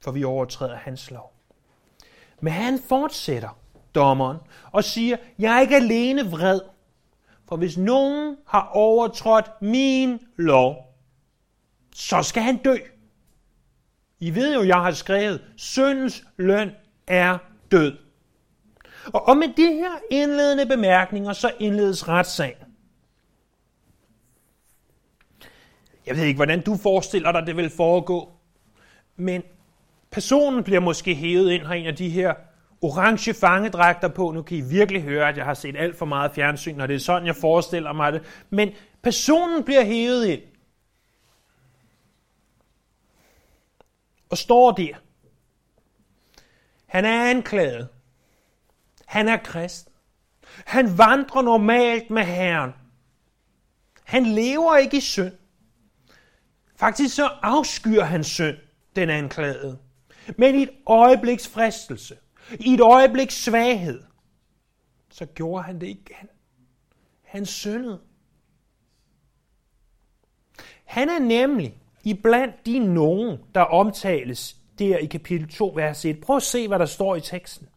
For 0.00 0.11
vi 0.11 0.25
overtræder 0.25 0.76
hans 0.76 1.11
lov. 1.11 1.35
Men 2.41 2.53
han 2.53 2.79
fortsætter, 2.88 3.59
dommeren, 3.95 4.38
og 4.73 4.85
siger, 4.85 5.17
jeg 5.38 5.57
er 5.57 5.61
ikke 5.61 5.76
alene 5.76 6.31
vred. 6.31 6.61
For 7.48 7.56
hvis 7.56 7.78
nogen 7.78 8.36
har 8.46 8.70
overtrådt 8.72 9.50
min 9.60 10.20
lov, 10.36 10.76
så 11.94 12.22
skal 12.22 12.42
han 12.42 12.56
dø. 12.56 12.76
I 14.20 14.34
ved 14.34 14.54
jo, 14.54 14.62
jeg 14.62 14.82
har 14.82 14.90
skrevet, 14.90 15.44
syndens 15.56 16.24
løn 16.36 16.70
er 17.06 17.38
død. 17.70 17.98
Og, 19.06 19.28
og 19.28 19.36
med 19.36 19.48
de 19.56 19.66
her 19.66 19.92
indledende 20.10 20.66
bemærkninger, 20.66 21.32
så 21.32 21.52
indledes 21.58 22.08
retssagen. 22.08 22.56
Jeg 26.06 26.16
ved 26.16 26.22
ikke, 26.22 26.38
hvordan 26.38 26.62
du 26.62 26.76
forestiller 26.76 27.32
dig, 27.32 27.46
det 27.46 27.56
vil 27.56 27.70
foregå. 27.70 28.32
Men 29.16 29.42
personen 30.10 30.64
bliver 30.64 30.80
måske 30.80 31.14
hævet 31.14 31.50
ind 31.50 31.62
her 31.62 31.74
en 31.74 31.86
af 31.86 31.96
de 31.96 32.08
her 32.08 32.34
orange 32.85 33.35
fangedragter 33.35 34.09
på. 34.09 34.31
Nu 34.31 34.43
kan 34.43 34.57
I 34.57 34.61
virkelig 34.61 35.03
høre, 35.03 35.29
at 35.29 35.37
jeg 35.37 35.45
har 35.45 35.55
set 35.55 35.76
alt 35.76 35.97
for 35.97 36.07
meget 36.07 36.33
fjernsyn, 36.33 36.81
og 36.81 36.88
det 36.88 36.95
er 36.95 37.00
sådan, 37.00 37.26
jeg 37.26 37.37
forestiller 37.37 37.93
mig 37.93 38.12
det. 38.12 38.23
Men 38.50 38.71
personen 39.03 39.64
bliver 39.64 39.85
hævet 39.85 40.26
ind. 40.26 40.43
Og 44.31 44.38
står 44.38 44.73
der. 44.73 44.95
Han 46.87 47.05
er 47.05 47.31
anklaget. 47.31 47.88
Han 49.07 49.29
er 49.29 49.37
kristen. 49.37 49.93
Han 50.64 50.99
vandrer 50.99 51.43
normalt 51.43 52.11
med 52.11 52.23
Herren. 52.23 52.73
Han 54.05 54.26
lever 54.26 54.76
ikke 54.76 54.97
i 54.97 55.00
synd. 55.00 55.33
Faktisk 56.76 57.14
så 57.14 57.31
afskyr 57.43 58.03
han 58.03 58.25
synd, 58.25 58.57
den 58.97 59.11
anklagede. 59.11 59.79
Men 60.38 60.55
i 60.55 60.62
et 60.62 60.71
øjebliks 60.87 61.49
fristelse, 61.49 62.17
i 62.60 62.74
et 62.74 62.80
øjebliks 62.80 63.44
svaghed, 63.44 64.02
så 65.10 65.26
gjorde 65.26 65.62
han 65.62 65.80
det 65.80 65.86
igen. 65.86 66.28
Han 67.22 67.46
syndede. 67.46 68.00
Han 70.84 71.08
er 71.08 71.18
nemlig 71.18 71.78
i 72.04 72.14
blandt 72.14 72.66
de 72.66 72.78
nogen, 72.78 73.38
der 73.54 73.60
omtales 73.60 74.56
der 74.78 74.98
i 74.98 75.06
kapitel 75.06 75.48
2, 75.48 75.72
vers 75.76 76.04
1. 76.04 76.20
Prøv 76.20 76.36
at 76.36 76.42
se, 76.42 76.68
hvad 76.68 76.78
der 76.78 76.86
står 76.86 77.16
i 77.16 77.20
teksten. 77.20 77.68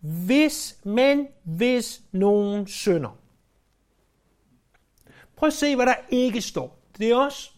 Hvis, 0.00 0.78
men 0.84 1.28
hvis 1.42 2.02
nogen 2.12 2.66
synder. 2.66 3.18
Prøv 5.36 5.46
at 5.46 5.52
se, 5.52 5.76
hvad 5.76 5.86
der 5.86 5.94
ikke 6.08 6.40
står. 6.40 6.78
Det 6.98 7.10
er 7.10 7.16
også 7.16 7.50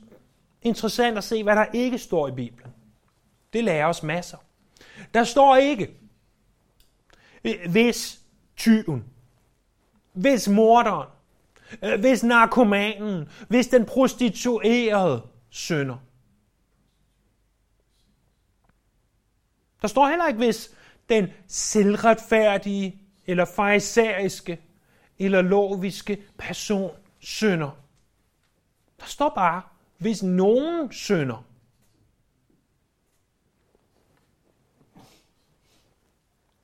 interessant 0.63 1.19
at 1.19 1.25
se, 1.25 1.43
hvad 1.43 1.57
der 1.57 1.67
ikke 1.73 1.99
står 1.99 2.29
i 2.29 2.33
Bibelen. 2.33 2.73
Det 3.53 3.65
lærer 3.65 3.87
os 3.87 4.03
masser. 4.03 4.39
Der 5.15 5.25
står 5.25 5.57
ikke, 5.57 5.97
hvis 7.69 8.21
tyven, 8.57 9.05
hvis 10.13 10.49
morderen, 10.49 11.09
øh, 11.83 12.01
hvis 12.01 12.23
narkomanen, 12.23 13.29
hvis 13.49 13.69
den 13.69 13.87
prostituerede 13.87 15.23
synder. 15.51 15.97
Der 19.83 19.89
står 19.89 20.09
heller 20.09 20.27
ikke, 20.27 20.39
hvis 20.39 20.75
den 21.09 21.29
selvretfærdige, 21.47 23.01
eller 23.27 23.45
farisæiske, 23.45 24.61
eller 25.19 25.43
loviske 25.43 26.23
person 26.39 26.91
synder. 27.19 27.71
Der 29.01 29.07
står 29.07 29.29
bare, 29.29 29.63
hvis 29.99 30.23
nogen 30.23 30.93
synder. 30.93 31.45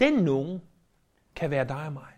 Den 0.00 0.12
nogen 0.12 0.62
kan 1.36 1.50
være 1.50 1.68
dig 1.68 1.86
og 1.86 1.92
mig. 1.92 2.12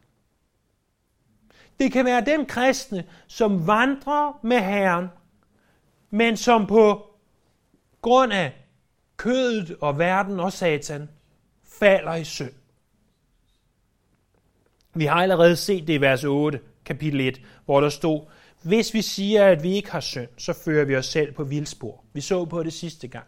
Det 1.79 1.93
kan 1.93 2.05
være 2.05 2.25
den 2.25 2.47
kristne, 2.47 3.05
som 3.27 3.67
vandrer 3.67 4.41
med 4.43 4.61
Herren, 4.61 5.07
men 6.11 6.37
som 6.37 6.67
på 6.67 7.07
grund 8.01 8.33
af 8.33 8.53
kødet 9.17 9.77
og 9.81 9.99
verden 9.99 10.41
og 10.41 10.53
satan 10.53 11.09
falder 11.65 12.15
i 12.15 12.25
synd. 12.25 12.53
Vi 14.95 15.05
har 15.05 15.23
allerede 15.23 15.57
set 15.57 15.87
det 15.87 15.93
i 15.93 16.01
vers 16.01 16.25
8, 16.25 16.61
kapitel 16.85 17.21
1, 17.21 17.41
hvor 17.65 17.81
der 17.81 17.89
stod, 17.89 18.27
hvis 18.63 18.95
vi 18.95 19.03
siger, 19.03 19.47
at 19.47 19.63
vi 19.63 19.73
ikke 19.73 19.91
har 19.91 20.01
synd, 20.01 20.29
så 20.39 20.53
fører 20.53 20.85
vi 20.85 20.97
os 20.97 21.07
selv 21.07 21.33
på 21.33 21.45
vildspor. 21.45 22.05
Vi 22.13 22.21
så 22.21 22.45
på 22.45 22.63
det 22.63 22.73
sidste 22.73 23.09
gang. 23.09 23.27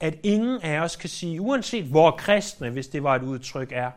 At 0.00 0.18
ingen 0.22 0.62
af 0.62 0.80
os 0.80 0.96
kan 0.96 1.08
sige, 1.08 1.40
uanset 1.40 1.84
hvor 1.84 2.10
kristne, 2.10 2.70
hvis 2.70 2.88
det 2.88 3.02
var 3.02 3.16
et 3.16 3.22
udtryk, 3.22 3.72
er, 3.72 3.90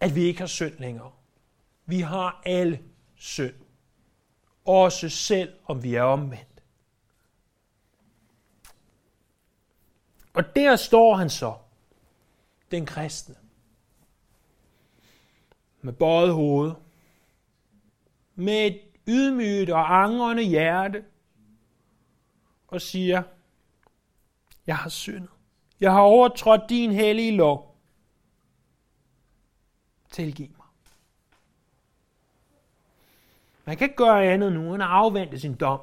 at 0.00 0.14
vi 0.14 0.22
ikke 0.22 0.40
har 0.40 0.46
synd 0.46 0.78
længere. 0.78 1.12
Vi 1.86 2.00
har 2.00 2.42
alle 2.44 2.82
synd. 3.14 3.54
Også 4.64 5.08
selv, 5.08 5.52
om 5.66 5.82
vi 5.82 5.94
er 5.94 6.02
omvendt. 6.02 6.62
Og 10.34 10.56
der 10.56 10.76
står 10.76 11.14
han 11.14 11.30
så, 11.30 11.54
den 12.70 12.86
kristne, 12.86 13.34
med 15.80 15.92
bøjet 15.92 16.34
hoved, 16.34 16.72
med 18.34 18.66
et 18.66 18.80
ydmygt 19.08 19.70
og 19.70 20.02
angrende 20.02 20.42
hjerte, 20.42 21.04
og 22.68 22.80
siger, 22.80 23.22
jeg 24.70 24.78
har 24.78 24.88
syndet. 24.88 25.30
Jeg 25.80 25.92
har 25.92 26.00
overtrådt 26.00 26.60
din 26.68 26.92
hellige 26.92 27.36
lov. 27.36 27.76
Tilgiv 30.10 30.48
mig. 30.48 30.66
Man 33.64 33.76
kan 33.76 33.84
ikke 33.84 33.96
gøre 33.96 34.26
andet 34.26 34.52
nu 34.52 34.74
end 34.74 34.82
at 34.82 34.88
afvente 34.88 35.40
sin 35.40 35.54
dom. 35.54 35.80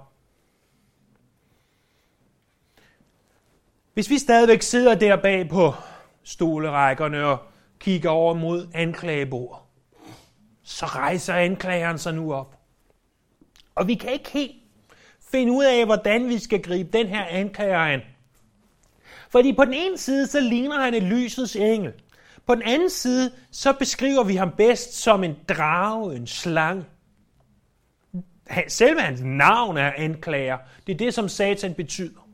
Hvis 3.94 4.10
vi 4.10 4.18
stadigvæk 4.18 4.62
sidder 4.62 4.96
der 4.96 5.16
bag 5.16 5.50
på 5.50 5.74
stolerækkerne 6.24 7.26
og 7.26 7.38
kigger 7.80 8.10
over 8.10 8.34
mod 8.34 8.68
anklagebordet, 8.74 9.62
så 10.64 10.86
rejser 10.86 11.34
anklageren 11.34 11.98
sig 11.98 12.14
nu 12.14 12.34
op. 12.34 12.60
Og 13.76 13.88
vi 13.88 13.96
kan 13.96 14.12
ikke 14.12 14.30
helt 14.30 14.56
finde 15.32 15.52
ud 15.52 15.64
af, 15.66 15.86
hvordan 15.86 16.30
vi 16.30 16.40
skal 16.40 16.62
gribe 16.62 16.98
den 16.98 17.08
her 17.08 17.26
anklager 17.26 17.80
an. 17.80 18.02
Fordi 19.30 19.54
på 19.54 19.66
den 19.66 19.74
ene 19.74 19.98
side, 19.98 20.28
så 20.28 20.40
ligner 20.40 20.82
han 20.82 20.94
et 20.94 21.04
lysets 21.04 21.56
engel. 21.56 21.94
På 22.46 22.56
den 22.56 22.64
anden 22.64 22.90
side, 22.90 23.32
så 23.52 23.74
beskriver 23.74 24.24
vi 24.24 24.36
ham 24.36 24.52
bedst 24.52 24.94
som 24.94 25.24
en 25.24 25.36
drage, 25.50 26.16
en 26.16 26.28
slange. 26.28 26.86
Selve 28.68 29.02
hans 29.02 29.22
navn 29.22 29.78
er 29.78 29.92
anklager. 29.98 30.58
Det 30.88 30.94
er 30.94 30.98
det, 30.98 31.14
som 31.14 31.30
satan 31.30 31.74
betyder. 31.74 32.28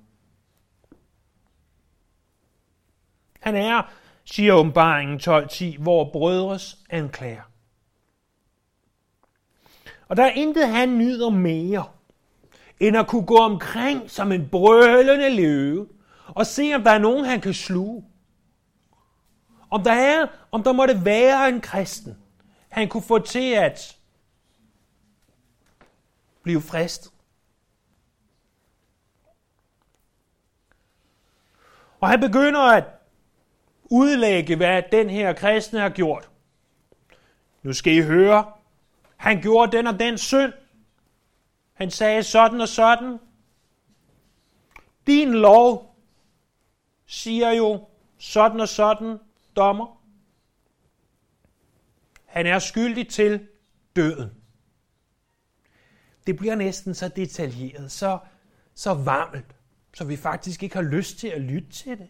Han 3.39 3.55
er, 3.55 3.93
siger 4.25 4.53
åbenbaringen 4.53 5.19
12.10, 5.19 5.81
hvor 5.81 6.09
brødres 6.11 6.77
anklager. 6.89 7.41
Og 10.07 10.17
der 10.17 10.23
er 10.23 10.31
intet, 10.31 10.67
han 10.67 10.97
nyder 10.97 11.29
mere, 11.29 11.85
end 12.79 12.97
at 12.97 13.07
kunne 13.07 13.25
gå 13.25 13.37
omkring 13.37 14.11
som 14.11 14.31
en 14.31 14.49
brølende 14.49 15.35
løve, 15.35 15.87
og 16.35 16.45
se, 16.45 16.71
om 16.75 16.83
der 16.83 16.91
er 16.91 16.97
nogen, 16.97 17.25
han 17.25 17.41
kan 17.41 17.53
sluge. 17.53 18.05
Om 19.69 19.83
der, 19.83 19.91
er, 19.91 20.27
om 20.51 20.63
der 20.63 20.71
måtte 20.71 21.05
være 21.05 21.49
en 21.49 21.61
kristen, 21.61 22.17
han 22.69 22.89
kunne 22.89 23.03
få 23.03 23.19
til 23.19 23.53
at 23.53 23.97
blive 26.43 26.61
fristet. 26.61 27.11
Og 31.99 32.09
han 32.09 32.19
begynder 32.19 32.61
at 32.61 32.83
udlægge, 33.83 34.55
hvad 34.55 34.83
den 34.91 35.09
her 35.09 35.33
kristne 35.33 35.79
har 35.79 35.89
gjort. 35.89 36.29
Nu 37.63 37.73
skal 37.73 37.93
I 37.93 38.01
høre, 38.01 38.51
han 39.17 39.41
gjorde 39.41 39.77
den 39.77 39.87
og 39.87 39.99
den 39.99 40.17
synd. 40.17 40.53
Han 41.73 41.91
sagde 41.91 42.23
sådan 42.23 42.61
og 42.61 42.67
sådan. 42.67 43.19
Din 45.07 45.33
lov 45.33 45.92
siger 47.05 47.51
jo 47.51 47.87
sådan 48.17 48.59
og 48.59 48.69
sådan, 48.69 49.17
dommer. 49.55 50.03
Han 52.25 52.45
er 52.45 52.59
skyldig 52.59 53.09
til 53.09 53.47
døden. 53.95 54.29
Det 56.27 56.37
bliver 56.37 56.55
næsten 56.55 56.93
så 56.93 57.07
detaljeret, 57.07 57.91
så, 57.91 58.19
så 58.73 58.93
varmt, 58.93 59.55
så 59.93 60.05
vi 60.05 60.15
faktisk 60.15 60.63
ikke 60.63 60.75
har 60.75 60.83
lyst 60.83 61.17
til 61.17 61.27
at 61.27 61.41
lytte 61.41 61.69
til 61.69 61.97
det. 61.97 62.09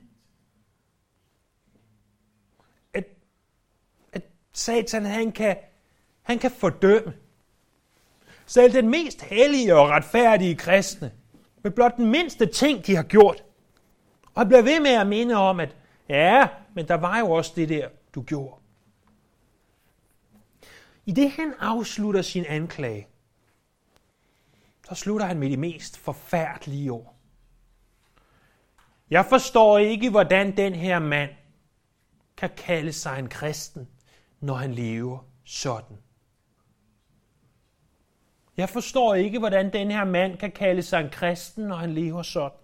At, 2.93 3.05
at 4.13 4.23
Satan 4.53 5.05
han 5.05 5.31
kan 5.31 5.57
han 6.23 6.39
kan 6.39 6.51
fordømme. 6.51 7.13
Selv 8.45 8.73
den 8.73 8.89
mest 8.89 9.21
hellige 9.21 9.75
og 9.75 9.89
retfærdige 9.89 10.55
kristne, 10.55 11.11
med 11.63 11.71
blot 11.71 11.97
den 11.97 12.05
mindste 12.05 12.45
ting, 12.45 12.85
de 12.85 12.95
har 12.95 13.03
gjort. 13.03 13.43
Og 14.33 14.47
bliver 14.47 14.61
ved 14.61 14.79
med 14.79 14.91
at 14.91 15.07
minde 15.07 15.35
om, 15.35 15.59
at 15.59 15.75
ja, 16.09 16.47
men 16.73 16.87
der 16.87 16.95
var 16.95 17.19
jo 17.19 17.31
også 17.31 17.53
det 17.55 17.69
der, 17.69 17.89
du 18.15 18.21
gjorde. 18.21 18.55
I 21.05 21.11
det 21.11 21.31
han 21.31 21.53
afslutter 21.59 22.21
sin 22.21 22.45
anklage, 22.45 23.07
så 24.89 24.95
slutter 24.95 25.25
han 25.25 25.39
med 25.39 25.49
de 25.49 25.57
mest 25.57 25.97
forfærdelige 25.97 26.91
ord. 26.91 27.15
Jeg 29.09 29.25
forstår 29.25 29.77
ikke, 29.77 30.09
hvordan 30.09 30.57
den 30.57 30.75
her 30.75 30.99
mand 30.99 31.29
kan 32.37 32.49
kalde 32.57 32.93
sig 32.93 33.19
en 33.19 33.29
kristen, 33.29 33.87
når 34.39 34.53
han 34.53 34.73
lever 34.73 35.25
sådan. 35.43 35.97
Jeg 38.57 38.69
forstår 38.69 39.15
ikke, 39.15 39.39
hvordan 39.39 39.73
den 39.73 39.91
her 39.91 40.05
mand 40.05 40.37
kan 40.37 40.51
kalde 40.51 40.81
sig 40.81 41.01
en 41.01 41.09
kristen, 41.09 41.63
når 41.67 41.75
han 41.75 41.93
lever 41.93 42.21
sådan. 42.21 42.62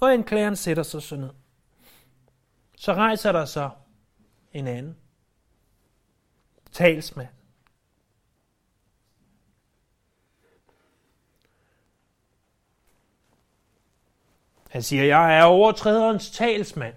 Og 0.00 0.12
anklageren 0.12 0.56
sætter 0.56 0.82
sig 0.82 1.02
så 1.02 1.16
ned. 1.16 1.30
Så 2.76 2.94
rejser 2.94 3.32
der 3.32 3.44
sig 3.44 3.70
en 4.52 4.66
anden. 4.66 4.96
Talsmand. 6.72 7.28
Han 14.70 14.82
siger, 14.82 15.04
jeg 15.04 15.38
er 15.38 15.42
overtræderens 15.42 16.30
talsmand. 16.30 16.94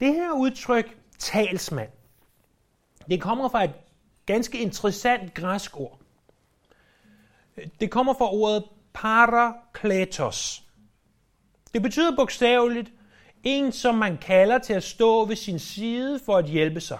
Det 0.00 0.14
her 0.14 0.32
udtryk, 0.32 0.98
talsmand, 1.18 1.90
det 3.10 3.22
kommer 3.22 3.48
fra 3.48 3.64
et 3.64 3.74
ganske 4.26 4.58
interessant 4.58 5.34
græsk 5.34 5.76
ord. 5.76 6.00
Det 7.80 7.90
kommer 7.90 8.14
fra 8.14 8.32
ordet 8.32 8.64
parakletos. 8.92 10.65
Det 11.74 11.82
betyder 11.82 12.16
bogstaveligt 12.16 12.92
en, 13.42 13.72
som 13.72 13.94
man 13.94 14.18
kalder 14.18 14.58
til 14.58 14.72
at 14.72 14.82
stå 14.82 15.24
ved 15.24 15.36
sin 15.36 15.58
side 15.58 16.18
for 16.18 16.36
at 16.36 16.44
hjælpe 16.44 16.80
sig. 16.80 16.98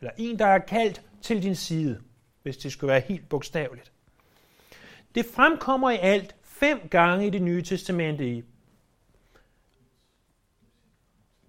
Eller 0.00 0.12
en, 0.16 0.38
der 0.38 0.46
er 0.46 0.58
kaldt 0.58 1.02
til 1.22 1.42
din 1.42 1.54
side, 1.54 2.02
hvis 2.42 2.56
det 2.56 2.72
skulle 2.72 2.92
være 2.92 3.00
helt 3.00 3.28
bogstaveligt. 3.28 3.92
Det 5.14 5.26
fremkommer 5.26 5.90
i 5.90 5.96
alt 5.96 6.36
fem 6.42 6.88
gange 6.90 7.26
i 7.26 7.30
det 7.30 7.42
nye 7.42 7.62
testamente 7.62 8.30
i. 8.30 8.42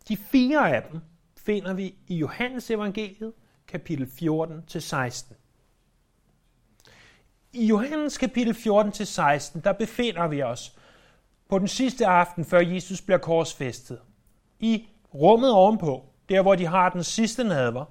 De 0.08 0.18
fire 0.18 0.76
af 0.76 0.84
dem 0.92 1.02
finder 1.38 1.74
vi 1.74 1.96
i 2.08 2.16
Johannes 2.16 2.72
evangeliet, 2.72 3.34
kapitel 3.68 4.06
14-16. 4.06 5.34
I 7.54 7.66
Johannes 7.66 8.18
kapitel 8.18 8.54
14-16, 8.54 9.62
der 9.62 9.74
befinder 9.80 10.28
vi 10.28 10.44
os 10.44 10.79
på 11.50 11.60
den 11.60 11.68
sidste 11.68 12.08
aften, 12.08 12.46
før 12.46 12.60
Jesus 12.60 13.02
bliver 13.02 13.18
korsfæstet. 13.18 14.00
I 14.60 14.88
rummet 15.14 15.52
ovenpå, 15.52 16.06
der 16.30 16.42
hvor 16.42 16.56
de 16.56 16.66
har 16.66 16.90
den 16.90 17.04
sidste 17.04 17.44
nadver. 17.44 17.86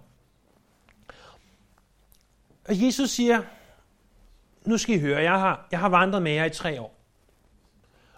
Og 2.68 2.84
Jesus 2.84 3.10
siger, 3.10 3.42
nu 4.64 4.78
skal 4.78 4.94
I 4.94 5.00
høre, 5.00 5.22
jeg 5.22 5.40
har, 5.40 5.68
jeg 5.70 5.78
har 5.78 5.88
vandret 5.88 6.22
med 6.22 6.32
jer 6.32 6.44
i 6.44 6.50
tre 6.50 6.80
år. 6.80 6.94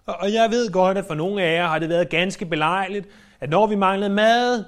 Og, 0.06 0.16
og 0.20 0.32
jeg 0.32 0.50
ved 0.50 0.73
godt, 0.73 0.99
at 0.99 1.04
for 1.04 1.14
nogle 1.14 1.42
af 1.42 1.54
jer 1.54 1.66
har 1.66 1.78
det 1.78 1.88
været 1.88 2.11
ganske 2.11 2.47
belejligt, 2.47 3.09
at 3.40 3.50
når 3.50 3.66
vi 3.66 3.75
manglede 3.75 4.11
mad, 4.11 4.64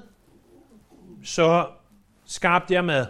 så 1.23 1.67
skabte 2.25 2.73
jeg 2.73 2.85
mad. 2.85 3.05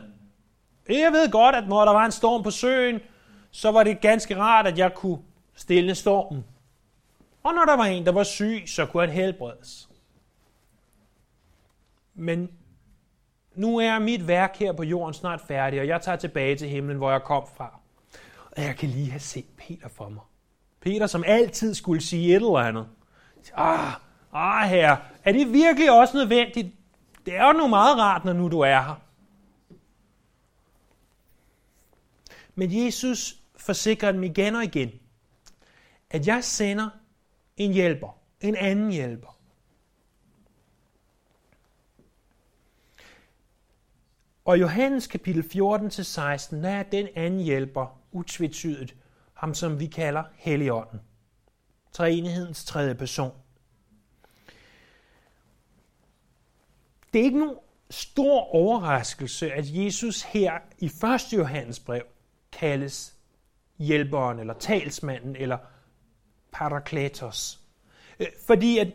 Jeg 0.89 1.12
ved 1.12 1.32
godt, 1.32 1.55
at 1.55 1.67
når 1.67 1.86
der 1.86 1.91
var 1.91 2.05
en 2.05 2.12
storm 2.12 2.43
på 2.43 2.51
søen, 2.51 3.00
så 3.51 3.72
var 3.72 3.84
det 3.84 4.01
ganske 4.01 4.38
rart, 4.38 4.67
at 4.67 4.77
jeg 4.77 4.93
kunne 4.93 5.20
stille 5.55 5.96
stormen. 5.96 6.46
Og 7.43 7.53
når 7.53 7.65
der 7.65 7.73
var 7.73 7.85
en, 7.85 8.05
der 8.05 8.12
var 8.12 8.23
syg, 8.23 8.63
så 8.65 8.85
kunne 8.85 9.05
han 9.05 9.15
helbredes. 9.15 9.89
Men 12.13 12.51
nu 13.55 13.77
er 13.77 14.00
mit 14.00 14.27
værk 14.27 14.55
her 14.57 14.73
på 14.73 14.83
jorden 14.83 15.13
snart 15.13 15.41
færdigt, 15.41 15.79
og 15.79 15.88
jeg 15.88 16.01
tager 16.01 16.15
tilbage 16.15 16.55
til 16.55 16.69
himlen, 16.69 16.97
hvor 16.97 17.12
jeg 17.12 17.21
kom 17.23 17.43
fra. 17.55 17.79
Og 18.51 18.63
jeg 18.63 18.75
kan 18.75 18.89
lige 18.89 19.09
have 19.09 19.19
set 19.19 19.45
Peter 19.57 19.88
for 19.88 20.09
mig. 20.09 20.23
Peter, 20.81 21.07
som 21.07 21.23
altid 21.27 21.73
skulle 21.73 22.01
sige 22.01 22.29
et 22.29 22.35
eller 22.35 22.57
andet. 22.57 22.88
Ah, 23.53 23.93
ah 24.33 24.69
herre, 24.69 24.97
er 25.23 25.31
det 25.31 25.53
virkelig 25.53 25.91
også 25.91 26.17
nødvendigt? 26.17 26.67
Det 27.25 27.35
er 27.35 27.47
jo 27.47 27.53
nu 27.53 27.67
meget 27.67 27.97
rart, 27.97 28.25
når 28.25 28.33
nu 28.33 28.50
du 28.50 28.59
er 28.59 28.81
her. 28.81 29.01
Men 32.55 32.85
Jesus 32.85 33.35
forsikrer 33.57 34.11
dem 34.11 34.24
igen 34.24 34.55
og 34.55 34.63
igen, 34.63 34.91
at 36.09 36.27
jeg 36.27 36.44
sender 36.44 36.89
en 37.57 37.74
hjælper, 37.74 38.18
en 38.42 38.55
anden 38.55 38.92
hjælper. 38.92 39.39
Og 44.46 44.59
Johannes 44.59 45.07
kapitel 45.07 45.42
14-16, 45.42 46.55
der 46.55 46.70
er 46.70 46.83
den 46.83 47.07
anden 47.16 47.39
hjælper 47.39 48.00
utvetydigt 48.11 48.96
ham, 49.33 49.53
som 49.53 49.79
vi 49.79 49.87
kalder 49.87 50.24
Helligånden. 50.35 51.01
Treenighedens 51.92 52.66
tredje 52.66 52.96
person. 52.96 53.31
Det 57.13 57.20
er 57.20 57.24
ikke 57.24 57.39
nogen 57.39 57.57
stor 57.89 58.55
overraskelse, 58.55 59.51
at 59.51 59.66
Jesus 59.68 60.22
her 60.22 60.59
i 60.79 60.85
1. 60.85 61.33
Johannes 61.33 61.79
brev 61.79 62.03
kaldes 62.51 63.16
hjælperen, 63.77 64.39
eller 64.39 64.53
talsmanden, 64.53 65.35
eller 65.35 65.57
parakletos. 66.53 67.59
Øh, 68.20 68.27
fordi 68.46 68.77
at 68.77 68.87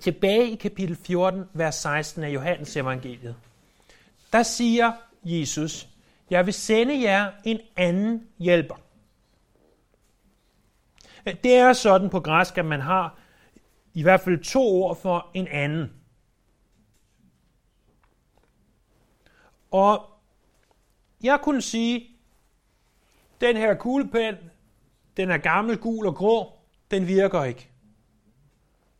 tilbage 0.00 0.50
i 0.50 0.56
kapitel 0.56 0.96
14, 0.96 1.44
vers 1.54 1.74
16 1.74 2.24
af 2.24 2.28
Johannes 2.28 2.76
evangeliet, 2.76 3.36
der 4.32 4.42
siger 4.42 4.92
Jesus, 5.24 5.88
jeg 6.30 6.46
vil 6.46 6.54
sende 6.54 7.02
jer 7.02 7.32
en 7.44 7.60
anden 7.76 8.28
hjælper. 8.38 8.74
Øh, 11.26 11.34
det 11.44 11.54
er 11.54 11.72
sådan 11.72 12.10
på 12.10 12.20
græsk, 12.20 12.58
at 12.58 12.64
man 12.64 12.80
har 12.80 13.18
i 13.94 14.02
hvert 14.02 14.20
fald 14.20 14.44
to 14.44 14.62
ord 14.62 14.96
for 14.96 15.30
en 15.34 15.48
anden. 15.48 15.92
Og 19.70 20.10
jeg 21.22 21.40
kunne 21.42 21.62
sige, 21.62 22.08
den 23.40 23.56
her 23.56 23.74
kuglepen, 23.74 24.34
den 25.18 25.30
er 25.30 25.38
gammel, 25.38 25.78
gul 25.78 26.06
og 26.06 26.14
grå, 26.14 26.52
den 26.90 27.06
virker 27.06 27.44
ikke. 27.44 27.70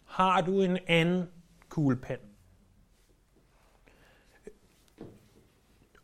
Har 0.06 0.40
du 0.40 0.62
en 0.62 0.78
anden 0.86 1.28
kuglepen? 1.68 2.16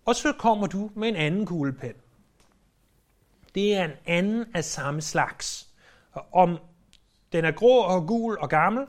Og 0.05 0.15
så 0.15 0.33
kommer 0.33 0.67
du 0.67 0.91
med 0.95 1.09
en 1.09 1.17
anden 1.17 1.47
kuglepen. 1.47 1.95
Det 3.55 3.75
er 3.75 3.85
en 3.85 3.93
anden 4.07 4.45
af 4.55 4.65
samme 4.65 5.01
slags. 5.01 5.69
Og 6.13 6.27
om 6.33 6.59
den 7.33 7.45
er 7.45 7.51
grå 7.51 7.79
og 7.79 8.07
gul 8.07 8.39
og 8.39 8.49
gammel, 8.49 8.87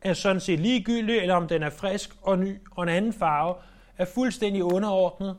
er 0.00 0.14
sådan 0.14 0.40
set 0.40 0.60
ligegyldig, 0.60 1.18
eller 1.18 1.34
om 1.34 1.48
den 1.48 1.62
er 1.62 1.70
frisk 1.70 2.16
og 2.22 2.38
ny 2.38 2.58
og 2.70 2.82
en 2.82 2.88
anden 2.88 3.12
farve, 3.12 3.54
er 3.96 4.04
fuldstændig 4.04 4.64
underordnet. 4.64 5.38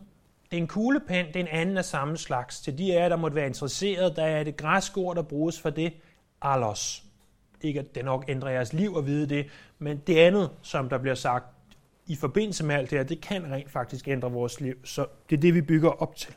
Det 0.52 0.58
er 0.58 0.62
en 0.62 0.68
kuglepen, 0.68 1.28
det 1.28 1.36
er 1.36 1.40
en 1.40 1.48
anden 1.48 1.78
af 1.78 1.86
samme 1.86 2.18
slags. 2.18 2.62
Til 2.62 2.78
de 2.78 2.94
af 2.94 3.02
jer, 3.02 3.10
der 3.10 3.16
måtte 3.16 3.36
være 3.36 3.48
interesseret, 3.48 4.16
der 4.16 4.24
er 4.24 4.44
det 4.44 4.58
græske 4.58 4.98
ord, 4.98 5.16
der 5.16 5.22
bruges 5.22 5.62
for 5.62 5.70
det, 5.70 5.94
alos. 6.42 7.04
Ikke 7.62 7.80
at 7.80 7.96
det 7.96 8.06
nok 8.06 8.26
ændrer 8.28 8.50
jeres 8.50 8.74
liv 8.74 8.96
at 8.98 9.06
vide 9.06 9.30
det, 9.30 9.48
men 9.80 9.98
det 10.08 10.18
andet, 10.18 10.50
som 10.62 10.90
der 10.90 10.98
bliver 10.98 11.16
sagt 11.16 11.46
i 12.08 12.16
forbindelse 12.16 12.66
med 12.66 12.76
alt 12.76 12.90
det 12.90 12.98
her, 12.98 13.06
det 13.06 13.22
kan 13.22 13.52
rent 13.52 13.72
faktisk 13.72 14.08
ændre 14.08 14.32
vores 14.32 14.62
liv. 14.62 14.76
Så 14.86 15.06
det 15.30 15.38
er 15.38 15.42
det, 15.42 15.54
vi 15.54 15.62
bygger 15.62 15.90
op 15.90 16.16
til. 16.16 16.36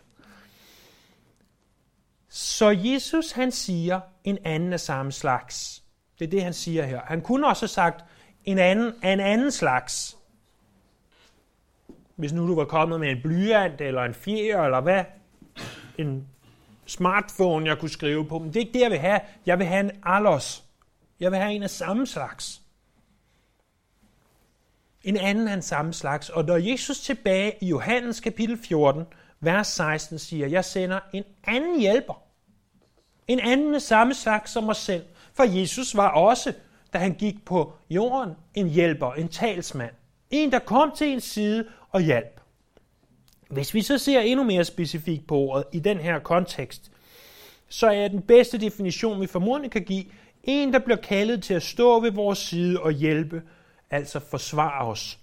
Så 2.28 2.70
Jesus, 2.70 3.32
han 3.32 3.52
siger 3.52 4.00
en 4.24 4.38
anden 4.44 4.72
af 4.72 4.80
samme 4.80 5.12
slags. 5.12 5.82
Det 6.18 6.26
er 6.26 6.30
det, 6.30 6.42
han 6.42 6.52
siger 6.52 6.84
her. 6.84 7.00
Han 7.04 7.20
kunne 7.20 7.46
også 7.46 7.62
have 7.62 7.68
sagt 7.68 8.04
en 8.44 8.58
anden 8.58 8.94
en 9.04 9.20
anden 9.20 9.50
slags. 9.50 10.18
Hvis 12.16 12.32
nu 12.32 12.48
du 12.48 12.54
var 12.54 12.64
kommet 12.64 13.00
med 13.00 13.10
en 13.10 13.22
blyant, 13.22 13.80
eller 13.80 14.02
en 14.02 14.14
fjer, 14.14 14.62
eller 14.62 14.80
hvad? 14.80 15.04
En 15.98 16.28
smartphone, 16.86 17.68
jeg 17.68 17.78
kunne 17.78 17.90
skrive 17.90 18.24
på. 18.24 18.38
Men 18.38 18.48
det 18.48 18.56
er 18.56 18.60
ikke 18.60 18.72
det, 18.72 18.80
jeg 18.80 18.90
vil 18.90 18.98
have. 18.98 19.20
Jeg 19.46 19.58
vil 19.58 19.66
have 19.66 19.80
en 19.80 19.90
allos. 20.02 20.64
Jeg 21.20 21.30
vil 21.30 21.38
have 21.38 21.52
en 21.52 21.62
af 21.62 21.70
samme 21.70 22.06
slags. 22.06 22.62
En 25.04 25.16
anden 25.16 25.48
af 25.48 25.54
en 25.54 25.62
samme 25.62 25.92
slags. 25.92 26.28
Og 26.28 26.44
når 26.44 26.56
Jesus 26.56 27.00
tilbage 27.00 27.52
i 27.60 27.66
Johannes 27.66 28.20
kapitel 28.20 28.58
14, 28.58 29.04
vers 29.40 29.66
16 29.66 30.18
siger, 30.18 30.46
jeg 30.46 30.64
sender 30.64 31.00
en 31.12 31.24
anden 31.44 31.80
hjælper. 31.80 32.22
En 33.28 33.40
anden 33.40 33.74
af 33.74 33.82
samme 33.82 34.14
slags 34.14 34.50
som 34.50 34.64
mig 34.64 34.76
selv. 34.76 35.04
For 35.34 35.44
Jesus 35.44 35.96
var 35.96 36.08
også, 36.08 36.54
da 36.92 36.98
han 36.98 37.14
gik 37.14 37.44
på 37.44 37.72
jorden, 37.90 38.34
en 38.54 38.68
hjælper, 38.68 39.12
en 39.12 39.28
talsmand. 39.28 39.94
En, 40.32 40.52
der 40.52 40.58
kom 40.58 40.92
til 40.96 41.08
en 41.08 41.20
side 41.20 41.66
og 41.90 42.00
hjalp. 42.00 42.40
Hvis 43.48 43.74
vi 43.74 43.82
så 43.82 43.98
ser 43.98 44.20
endnu 44.20 44.44
mere 44.44 44.64
specifikt 44.64 45.26
på 45.26 45.36
ordet 45.36 45.64
i 45.72 45.78
den 45.78 45.98
her 45.98 46.18
kontekst, 46.18 46.90
så 47.68 47.86
er 47.86 48.08
den 48.08 48.22
bedste 48.22 48.58
definition, 48.58 49.20
vi 49.20 49.26
formodentlig 49.26 49.70
kan 49.70 49.84
give, 49.84 50.04
en, 50.42 50.72
der 50.72 50.78
bliver 50.78 50.96
kaldet 50.96 51.42
til 51.42 51.54
at 51.54 51.62
stå 51.62 52.00
ved 52.00 52.10
vores 52.10 52.38
side 52.38 52.80
og 52.80 52.92
hjælpe, 52.92 53.42
altså 53.90 54.20
forsvare 54.20 54.86
os. 54.86 55.18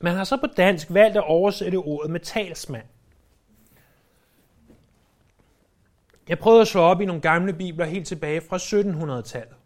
Man 0.00 0.14
har 0.14 0.24
så 0.24 0.36
på 0.36 0.46
dansk 0.46 0.86
valgt 0.90 1.16
at 1.16 1.24
oversætte 1.24 1.76
ordet 1.76 2.10
med 2.10 2.20
talsmand. 2.20 2.86
Jeg 6.28 6.38
prøvede 6.38 6.60
at 6.60 6.68
slå 6.68 6.80
op 6.80 7.00
i 7.00 7.04
nogle 7.04 7.22
gamle 7.22 7.52
bibler 7.52 7.84
helt 7.84 8.06
tilbage 8.06 8.40
fra 8.40 8.56
1700-tallet. 8.56 9.56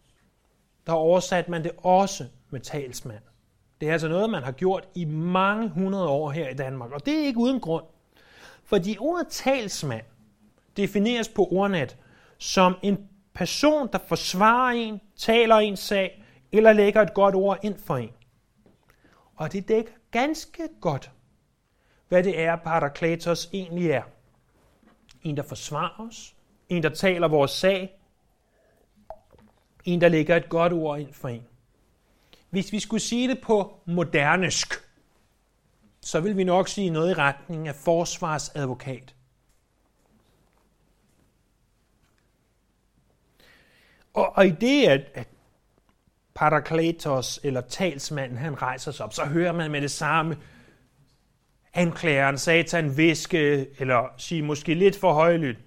Der 0.86 0.92
oversatte 0.92 1.50
man 1.50 1.64
det 1.64 1.72
også 1.76 2.24
med 2.50 2.60
talsmand. 2.60 3.22
Det 3.80 3.88
er 3.88 3.92
altså 3.92 4.08
noget, 4.08 4.30
man 4.30 4.42
har 4.42 4.52
gjort 4.52 4.88
i 4.94 5.04
mange 5.04 5.68
hundrede 5.68 6.08
år 6.08 6.30
her 6.30 6.48
i 6.48 6.54
Danmark, 6.54 6.92
og 6.92 7.06
det 7.06 7.20
er 7.20 7.26
ikke 7.26 7.38
uden 7.38 7.60
grund. 7.60 7.84
Fordi 8.64 8.96
ordet 9.00 9.26
talsmand 9.30 10.04
defineres 10.76 11.28
på 11.28 11.48
ordnet 11.50 11.96
som 12.38 12.74
en 12.82 13.08
person, 13.34 13.88
der 13.92 13.98
forsvarer 13.98 14.72
en, 14.72 15.00
taler 15.16 15.56
en 15.56 15.76
sag, 15.76 16.24
eller 16.52 16.72
lægger 16.72 17.02
et 17.02 17.14
godt 17.14 17.34
ord 17.34 17.58
ind 17.62 17.78
for 17.78 17.96
en. 17.96 18.10
Og 19.36 19.52
det 19.52 19.68
dækker 19.68 19.92
ganske 20.10 20.68
godt, 20.80 21.10
hvad 22.08 22.22
det 22.22 22.40
er, 22.40 22.56
Parakletos 22.56 23.50
egentlig 23.52 23.90
er. 23.90 24.02
En, 25.22 25.36
der 25.36 25.42
forsvarer 25.42 26.06
os, 26.08 26.34
en, 26.68 26.82
der 26.82 26.88
taler 26.88 27.28
vores 27.28 27.50
sag, 27.50 28.00
en, 29.84 30.00
der 30.00 30.08
lægger 30.08 30.36
et 30.36 30.48
godt 30.48 30.72
ord 30.72 31.00
ind 31.00 31.12
for 31.12 31.28
en. 31.28 31.47
Hvis 32.50 32.72
vi 32.72 32.80
skulle 32.80 33.00
sige 33.00 33.28
det 33.28 33.40
på 33.40 33.80
modernesk, 33.86 34.74
så 36.00 36.20
vil 36.20 36.36
vi 36.36 36.44
nok 36.44 36.68
sige 36.68 36.90
noget 36.90 37.10
i 37.10 37.14
retning 37.14 37.68
af 37.68 37.74
forsvarsadvokat. 37.74 39.14
Og, 44.14 44.36
og 44.36 44.46
i 44.46 44.50
det, 44.50 44.86
at, 44.86 45.00
at 45.14 45.28
Parakletos 46.34 47.40
eller 47.42 47.60
talsmanden, 47.60 48.38
han 48.38 48.62
rejser 48.62 48.92
sig 48.92 49.04
op, 49.04 49.12
så 49.12 49.24
hører 49.24 49.52
man 49.52 49.70
med 49.70 49.80
det 49.80 49.90
samme 49.90 50.36
anklageren, 51.74 52.38
satan, 52.38 52.96
viske, 52.96 53.66
eller 53.80 54.14
sige 54.16 54.42
måske 54.42 54.74
lidt 54.74 55.00
for 55.00 55.12
højlydt. 55.12 55.58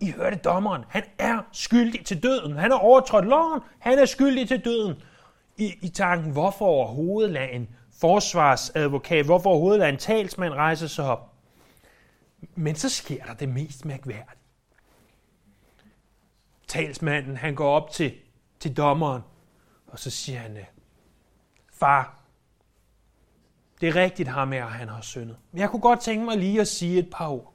I 0.00 0.10
hørte 0.10 0.36
dommeren, 0.36 0.84
han 0.88 1.02
er 1.18 1.42
skyldig 1.52 2.04
til 2.04 2.22
døden. 2.22 2.56
Han 2.56 2.70
har 2.70 2.78
overtrådt 2.78 3.24
loven, 3.24 3.60
han 3.78 3.98
er 3.98 4.04
skyldig 4.04 4.48
til 4.48 4.64
døden. 4.64 5.02
I, 5.60 5.78
i 5.80 5.88
tanken, 5.88 6.32
hvorfor 6.32 6.66
overhovedet 6.66 7.32
lade 7.32 7.50
en 7.50 7.68
forsvarsadvokat, 7.92 9.24
hvorfor 9.24 9.50
overhovedet 9.50 9.80
lade 9.80 9.92
en 9.92 9.98
talsmand 9.98 10.54
rejse 10.54 10.88
sig 10.88 11.04
op? 11.04 11.34
Men 12.54 12.74
så 12.74 12.88
sker 12.88 13.24
der 13.24 13.34
det 13.34 13.48
mest 13.48 13.84
mærkværdige. 13.84 14.38
Talsmanden, 16.68 17.36
han 17.36 17.54
går 17.54 17.70
op 17.70 17.90
til, 17.90 18.14
til 18.60 18.76
dommeren, 18.76 19.22
og 19.86 19.98
så 19.98 20.10
siger 20.10 20.38
han, 20.38 20.58
far, 21.72 22.20
det 23.80 23.88
er 23.88 23.96
rigtigt 23.96 24.28
ham 24.28 24.52
her, 24.52 24.66
han 24.66 24.88
har 24.88 25.00
syndet. 25.00 25.36
Men 25.52 25.60
jeg 25.60 25.70
kunne 25.70 25.82
godt 25.82 26.00
tænke 26.00 26.24
mig 26.24 26.38
lige 26.38 26.60
at 26.60 26.68
sige 26.68 26.98
et 26.98 27.10
par 27.12 27.28
ord. 27.28 27.54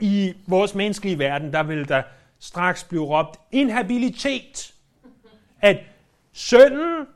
I 0.00 0.34
vores 0.46 0.74
menneskelige 0.74 1.18
verden, 1.18 1.52
der 1.52 1.62
vil 1.62 1.88
der 1.88 2.02
straks 2.38 2.84
blev 2.84 3.02
råbt 3.02 3.40
inhabilitet. 3.52 4.74
At 5.60 5.76
sønnen 6.32 7.06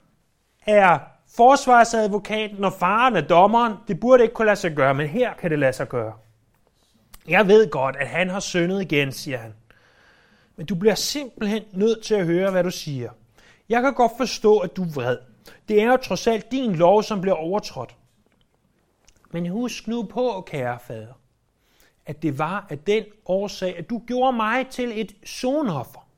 er 0.66 0.98
forsvarsadvokaten, 1.36 2.64
og 2.64 2.72
faren 2.72 3.16
er 3.16 3.20
dommeren. 3.20 3.74
Det 3.88 4.00
burde 4.00 4.22
ikke 4.22 4.34
kunne 4.34 4.46
lade 4.46 4.56
sig 4.56 4.76
gøre, 4.76 4.94
men 4.94 5.06
her 5.06 5.34
kan 5.34 5.50
det 5.50 5.58
lade 5.58 5.72
sig 5.72 5.88
gøre. 5.88 6.12
Jeg 7.28 7.48
ved 7.48 7.70
godt, 7.70 7.96
at 7.96 8.08
han 8.08 8.30
har 8.30 8.40
syndet 8.40 8.82
igen, 8.82 9.12
siger 9.12 9.38
han. 9.38 9.54
Men 10.56 10.66
du 10.66 10.74
bliver 10.74 10.94
simpelthen 10.94 11.62
nødt 11.72 12.04
til 12.04 12.14
at 12.14 12.26
høre, 12.26 12.50
hvad 12.50 12.64
du 12.64 12.70
siger. 12.70 13.10
Jeg 13.68 13.82
kan 13.82 13.94
godt 13.94 14.12
forstå, 14.16 14.58
at 14.58 14.76
du 14.76 14.82
er 14.82 14.92
vred. 14.94 15.18
Det 15.68 15.82
er 15.82 15.86
jo 15.86 15.96
trods 15.96 16.26
alt 16.26 16.50
din 16.50 16.74
lov, 16.76 17.02
som 17.02 17.20
bliver 17.20 17.34
overtrådt. 17.34 17.96
Men 19.30 19.46
husk 19.46 19.88
nu 19.88 20.02
på, 20.02 20.44
kære 20.46 20.78
fader, 20.86 21.19
at 22.06 22.22
det 22.22 22.38
var 22.38 22.66
af 22.70 22.78
den 22.78 23.04
årsag, 23.26 23.78
at 23.78 23.90
du 23.90 24.02
gjorde 24.06 24.36
mig 24.36 24.66
til 24.66 25.00
et 25.00 25.16
sonoffer. 25.24 26.08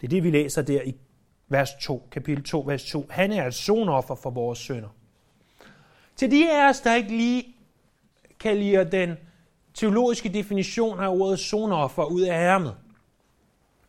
Det 0.00 0.06
er 0.06 0.08
det, 0.08 0.24
vi 0.24 0.30
læser 0.30 0.62
der 0.62 0.82
i 0.82 0.94
vers 1.48 1.70
2, 1.80 2.08
kapitel 2.10 2.44
2, 2.44 2.60
vers 2.66 2.84
2. 2.84 3.06
Han 3.10 3.32
er 3.32 3.46
et 3.46 3.54
sonoffer 3.54 4.14
for 4.14 4.30
vores 4.30 4.58
sønder. 4.58 4.88
Til 6.16 6.30
de 6.30 6.52
af 6.52 6.68
os, 6.68 6.80
der 6.80 6.94
ikke 6.94 7.16
lige 7.16 7.56
kan 8.40 8.56
lide 8.56 8.90
den 8.92 9.16
teologiske 9.74 10.28
definition 10.28 11.00
af 11.00 11.08
ordet 11.08 11.38
sonoffer 11.38 12.04
ud 12.04 12.20
af 12.20 12.34
ærmet, 12.34 12.76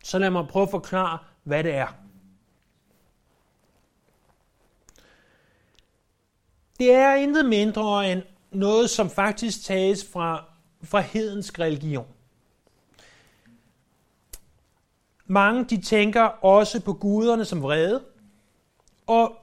så 0.04 0.20
lad 0.20 0.30
mig 0.30 0.48
prøve 0.48 0.64
at 0.64 0.72
forklare, 0.72 1.18
hvad 1.44 1.64
det 1.64 1.74
er. 1.76 1.96
Det 6.80 6.92
er 6.92 7.16
intet 7.16 7.46
mindre 7.46 8.12
end 8.12 8.22
noget, 8.56 8.90
som 8.90 9.10
faktisk 9.10 9.64
tages 9.64 10.06
fra, 10.14 10.46
fra 10.84 11.00
hedensk 11.00 11.60
religion. 11.60 12.08
Mange 15.26 15.64
de 15.64 15.82
tænker 15.82 16.22
også 16.22 16.82
på 16.82 16.94
guderne 16.94 17.46
som 17.46 17.62
vrede, 17.62 18.04
og 19.08 19.36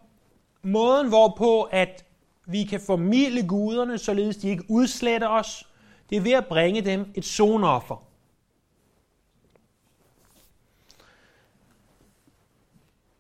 måden 0.63 1.09
hvorpå, 1.09 1.63
at 1.63 2.05
vi 2.47 2.65
kan 2.65 2.81
formidle 2.81 3.49
guderne, 3.49 3.99
således 3.99 4.37
de 4.37 4.49
ikke 4.49 4.65
udsletter 4.69 5.29
os, 5.29 5.69
det 6.11 6.17
er 6.17 6.21
ved 6.21 6.33
at 6.33 6.47
bringe 6.47 6.81
dem 6.81 7.13
et 7.15 7.25
sonoffer. 7.25 8.05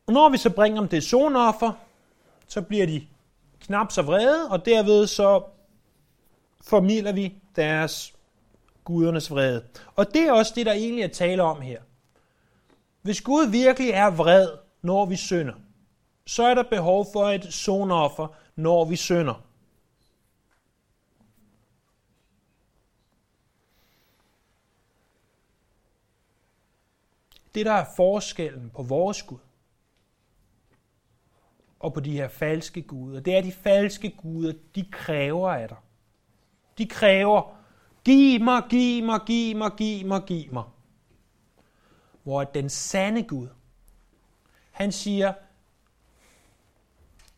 Og 0.06 0.12
når 0.12 0.28
vi 0.28 0.36
så 0.36 0.50
bringer 0.50 0.80
dem 0.80 0.88
det 0.88 1.02
sonoffer, 1.02 1.72
så 2.48 2.62
bliver 2.62 2.86
de 2.86 3.06
knap 3.60 3.92
så 3.92 4.02
vrede, 4.02 4.50
og 4.50 4.66
derved 4.66 5.06
så 5.06 5.42
formidler 6.60 7.12
vi 7.12 7.34
deres 7.56 8.14
gudernes 8.84 9.30
vrede. 9.30 9.64
Og 9.96 10.14
det 10.14 10.22
er 10.22 10.32
også 10.32 10.52
det, 10.56 10.66
der 10.66 10.72
egentlig 10.72 11.04
er 11.04 11.08
tale 11.08 11.42
om 11.42 11.60
her. 11.60 11.80
Hvis 13.02 13.20
Gud 13.20 13.46
virkelig 13.50 13.90
er 13.90 14.10
vred, 14.10 14.48
når 14.82 15.06
vi 15.06 15.16
synder, 15.16 15.54
så 16.26 16.42
er 16.42 16.54
der 16.54 16.62
behov 16.62 17.06
for 17.12 17.28
et 17.28 17.52
sonoffer, 17.52 18.36
når 18.56 18.84
vi 18.84 18.96
synder. 18.96 19.46
Det, 27.54 27.66
der 27.66 27.72
er 27.72 27.86
forskellen 27.96 28.70
på 28.70 28.82
vores 28.82 29.22
Gud 29.22 29.38
og 31.80 31.94
på 31.94 32.00
de 32.00 32.12
her 32.12 32.28
falske 32.28 32.82
guder, 32.82 33.20
det 33.20 33.34
er, 33.34 33.38
at 33.38 33.44
de 33.44 33.52
falske 33.52 34.10
guder, 34.10 34.52
de 34.74 34.84
kræver 34.92 35.50
af 35.50 35.68
dig. 35.68 35.76
De 36.80 36.86
kræver, 36.86 37.56
giv 38.04 38.40
mig, 38.40 38.62
giv 38.70 39.04
mig, 39.04 39.20
giv 39.26 39.56
mig, 39.56 39.70
giv 39.76 40.06
mig, 40.06 40.22
giv 40.26 40.52
mig. 40.52 40.64
Hvor 42.22 42.44
den 42.44 42.68
sande 42.68 43.22
Gud, 43.22 43.48
han 44.70 44.92
siger, 44.92 45.32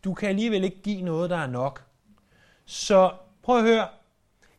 du 0.04 0.14
kan 0.14 0.28
alligevel 0.28 0.64
ikke 0.64 0.82
give 0.82 1.02
noget, 1.02 1.30
der 1.30 1.36
er 1.36 1.46
nok. 1.46 1.84
Så 2.64 3.12
prøv 3.42 3.58
at 3.58 3.62
høre, 3.62 3.88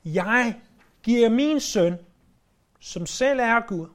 jeg 0.06 0.62
giver 1.04 1.30
min 1.30 1.60
søn, 1.60 1.98
som 2.80 3.06
selv 3.06 3.40
er 3.40 3.68
Gud, 3.68 3.88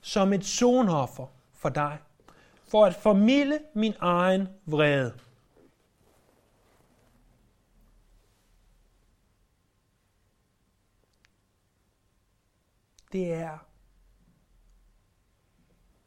som 0.00 0.32
et 0.32 0.44
sonoffer 0.44 1.26
for 1.52 1.68
dig, 1.68 1.98
for 2.68 2.86
at 2.86 2.94
formille 2.94 3.58
min 3.74 3.94
egen 4.00 4.48
vrede. 4.66 5.14
Det 13.14 13.32
er 13.32 13.58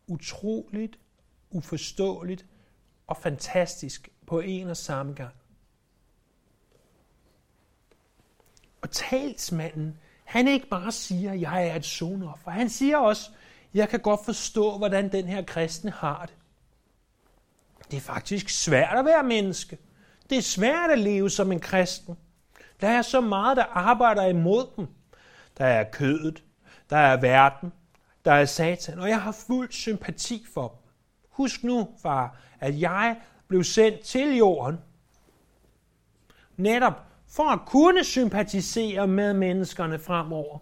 utroligt, 0.08 1.00
uforståeligt 1.50 2.46
og 3.08 3.18
fantastisk 3.18 4.10
på 4.26 4.40
en 4.40 4.70
og 4.70 4.78
samme 4.78 5.14
gang. 5.14 5.34
Og 8.82 8.92
talsmanden, 8.92 9.98
han 10.24 10.48
ikke 10.48 10.68
bare 10.68 10.92
siger, 10.92 11.32
at 11.32 11.42
jeg 11.42 11.68
er 11.68 11.76
et 11.76 11.86
sonoffer. 11.86 12.52
Han 12.52 12.70
siger 12.70 12.98
også, 12.98 13.32
jeg 13.74 13.90
kan 13.90 14.00
godt 14.00 14.26
forstå, 14.26 14.78
hvordan 14.78 15.12
den 15.12 15.26
her 15.26 15.42
kristne 15.42 15.92
har 15.92 16.26
det. 16.26 16.36
Det 17.92 17.98
er 17.98 18.02
faktisk 18.02 18.50
svært 18.50 18.98
at 18.98 19.06
være 19.06 19.24
menneske. 19.24 19.78
Det 20.30 20.38
er 20.38 20.42
svært 20.42 20.92
at 20.92 21.00
leve 21.00 21.30
som 21.30 21.52
en 21.52 21.60
kristen. 21.60 22.18
Der 22.82 22.90
er 22.90 23.02
så 23.02 23.22
meget, 23.22 23.58
der 23.58 23.64
arbejder 23.64 24.26
imod 24.26 24.68
dem. 24.78 24.88
Der 25.58 25.66
er 25.66 25.92
kødet, 25.92 26.44
der 26.90 26.98
er 26.98 27.22
verden, 27.22 27.74
der 28.26 28.32
er 28.32 28.46
satan, 28.46 29.00
og 29.00 29.10
jeg 29.10 29.22
har 29.22 29.32
fuld 29.32 29.72
sympati 29.72 30.46
for 30.54 30.68
dem. 30.68 30.78
Husk 31.30 31.64
nu, 31.64 31.88
far, 32.02 32.38
at 32.60 32.82
jeg 32.82 33.16
blev 33.48 33.64
sendt 33.64 34.02
til 34.02 34.38
jorden, 34.38 34.78
netop 36.58 37.04
for 37.28 37.50
at 37.50 37.60
kunne 37.66 38.04
sympatisere 38.04 39.08
med 39.08 39.34
menneskerne 39.34 40.00
fremover. 40.00 40.60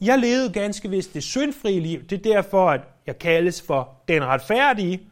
Jeg 0.00 0.18
levede 0.18 0.52
ganske 0.52 0.90
vist 0.90 1.14
det 1.14 1.22
syndfrie 1.22 1.80
liv. 1.80 2.02
Det 2.02 2.26
er 2.26 2.34
derfor, 2.34 2.70
at 2.70 2.80
jeg 3.06 3.18
kaldes 3.18 3.62
for 3.62 4.02
den 4.08 4.24
retfærdige. 4.24 5.08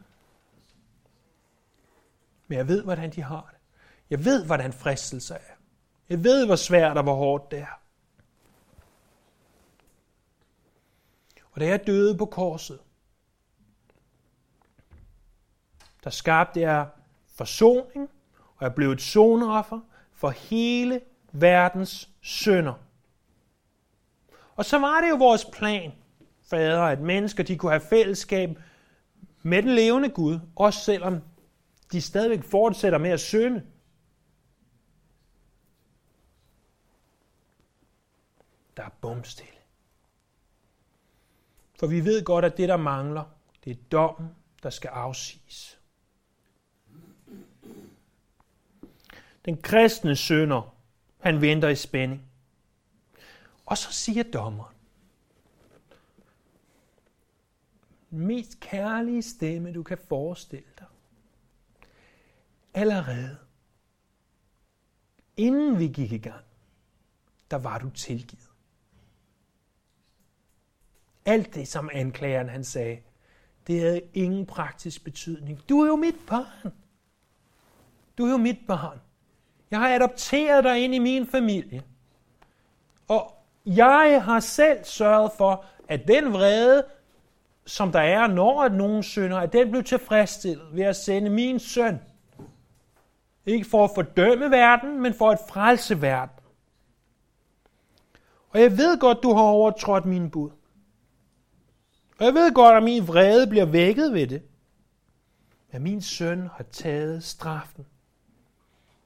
Men 2.47 2.57
jeg 2.57 2.67
ved, 2.67 2.83
hvordan 2.83 3.11
de 3.11 3.21
har 3.21 3.49
det. 3.51 3.59
Jeg 4.09 4.25
ved, 4.25 4.45
hvordan 4.45 4.73
fristelser 4.73 5.35
er. 5.35 5.55
Jeg 6.09 6.23
ved, 6.23 6.45
hvor 6.45 6.55
svært 6.55 6.97
og 6.97 7.03
hvor 7.03 7.15
hårdt 7.15 7.51
det 7.51 7.59
er. 7.59 7.81
Og 11.57 11.61
da 11.61 11.67
jeg 11.67 11.87
døde 11.87 12.17
på 12.17 12.25
korset, 12.25 12.79
der 16.03 16.09
skabte 16.09 16.59
jeg 16.59 16.87
forsoning 17.27 18.09
og 18.57 18.65
er 18.65 18.69
blevet 18.69 18.93
et 18.93 19.01
sonoffer 19.01 19.79
for 20.13 20.29
hele 20.29 21.01
verdens 21.31 22.09
synder. 22.21 22.73
Og 24.55 24.65
så 24.65 24.79
var 24.79 25.01
det 25.01 25.09
jo 25.09 25.15
vores 25.15 25.45
plan, 25.45 25.91
fader, 26.49 26.81
at 26.81 26.99
mennesker 26.99 27.43
de 27.43 27.57
kunne 27.57 27.71
have 27.71 27.81
fællesskab 27.89 28.49
med 29.43 29.63
den 29.63 29.75
levende 29.75 30.09
Gud, 30.09 30.39
også 30.55 30.79
selvom 30.79 31.21
de 31.91 32.01
stadigvæk 32.01 32.43
fortsætter 32.43 32.97
med 32.97 33.09
at 33.09 33.19
synde. 33.19 33.65
Der 38.77 38.83
er 38.83 38.89
bumstille. 39.01 39.56
For 41.79 41.87
vi 41.87 42.05
ved 42.05 42.23
godt, 42.23 42.45
at 42.45 42.57
det, 42.57 42.69
der 42.69 42.77
mangler, 42.77 43.23
det 43.63 43.71
er 43.71 43.81
dommen, 43.91 44.35
der 44.63 44.69
skal 44.69 44.87
afsiges. 44.87 45.79
Den 49.45 49.61
kristne 49.61 50.15
sønder, 50.15 50.75
han 51.19 51.41
venter 51.41 51.69
i 51.69 51.75
spænding. 51.75 52.21
Og 53.65 53.77
så 53.77 53.91
siger 53.91 54.23
dommeren, 54.23 54.75
den 58.09 58.19
mest 58.19 58.59
kærlige 58.59 59.21
stemme, 59.21 59.73
du 59.73 59.83
kan 59.83 59.97
forestille 59.97 60.69
dig. 60.79 60.87
Allerede, 62.73 63.37
inden 65.37 65.79
vi 65.79 65.87
gik 65.87 66.11
i 66.11 66.17
gang, 66.17 66.45
der 67.51 67.57
var 67.57 67.79
du 67.79 67.89
tilgivet. 67.89 68.46
Alt 71.27 71.55
det, 71.55 71.67
som 71.67 71.89
anklageren 71.93 72.49
han 72.49 72.63
sagde, 72.63 72.97
det 73.67 73.79
havde 73.81 74.01
ingen 74.13 74.45
praktisk 74.45 75.03
betydning. 75.03 75.61
Du 75.69 75.81
er 75.81 75.87
jo 75.87 75.95
mit 75.95 76.15
barn. 76.27 76.73
Du 78.17 78.25
er 78.25 78.31
jo 78.31 78.37
mit 78.37 78.59
barn. 78.67 78.99
Jeg 79.71 79.79
har 79.79 79.95
adopteret 79.95 80.63
dig 80.63 80.83
ind 80.83 80.95
i 80.95 80.99
min 80.99 81.27
familie. 81.27 81.83
Og 83.07 83.33
jeg 83.65 84.21
har 84.23 84.39
selv 84.39 84.83
sørget 84.83 85.31
for, 85.37 85.65
at 85.87 86.07
den 86.07 86.33
vrede, 86.33 86.85
som 87.65 87.91
der 87.91 87.99
er, 87.99 88.27
når 88.27 88.63
at 88.63 88.73
nogen 88.73 89.03
synder, 89.03 89.37
at 89.37 89.53
den 89.53 89.71
blev 89.71 89.83
tilfredsstillet 89.83 90.67
ved 90.75 90.83
at 90.83 90.95
sende 90.95 91.29
min 91.29 91.59
søn. 91.59 91.99
Ikke 93.45 93.65
for 93.65 93.83
at 93.83 93.91
fordømme 93.95 94.51
verden, 94.51 95.01
men 95.01 95.13
for 95.13 95.31
at 95.31 95.39
frelse 95.49 96.01
verden. 96.01 96.35
Og 98.49 98.61
jeg 98.61 98.77
ved 98.77 98.99
godt, 98.99 99.23
du 99.23 99.33
har 99.33 99.43
overtrådt 99.43 100.05
min 100.05 100.31
bud. 100.31 100.49
Og 102.19 102.25
jeg 102.25 102.33
ved 102.33 102.53
godt, 102.53 102.77
at 102.77 102.83
min 102.83 103.07
vrede 103.07 103.47
bliver 103.47 103.65
vækket 103.65 104.13
ved 104.13 104.27
det. 104.27 104.43
Men 105.71 105.83
min 105.83 106.01
søn 106.01 106.47
har 106.47 106.63
taget 106.63 107.23
straffen. 107.23 107.85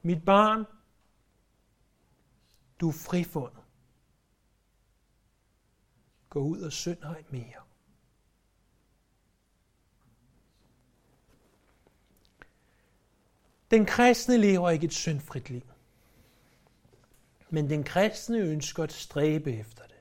Mit 0.01 0.25
barn, 0.25 0.65
du 2.79 2.89
er 2.89 2.93
frifundet. 2.93 3.63
Gå 6.29 6.39
ud 6.39 6.61
og 6.61 6.71
synd 6.71 7.03
ej 7.03 7.23
mere. 7.29 7.61
Den 13.71 13.85
kristne 13.85 14.37
lever 14.37 14.69
ikke 14.69 14.85
et 14.85 14.93
syndfrit 14.93 15.49
liv. 15.49 15.61
Men 17.49 17.69
den 17.69 17.83
kristne 17.83 18.37
ønsker 18.37 18.83
at 18.83 18.91
stræbe 18.91 19.53
efter 19.53 19.83
det. 19.83 19.95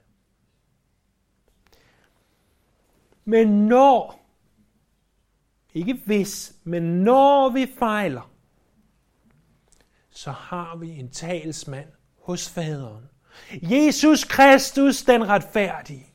Men 3.24 3.68
når, 3.68 4.26
ikke 5.74 6.02
hvis, 6.06 6.52
men 6.64 6.83
når 6.83 7.48
vi 7.48 7.66
fejler, 7.78 8.30
så 10.11 10.30
har 10.30 10.76
vi 10.76 10.90
en 10.90 11.11
talsmand 11.11 11.88
hos 12.22 12.50
faderen. 12.50 13.04
Jesus 13.62 14.24
Kristus, 14.24 15.02
den 15.02 15.28
retfærdige. 15.28 16.06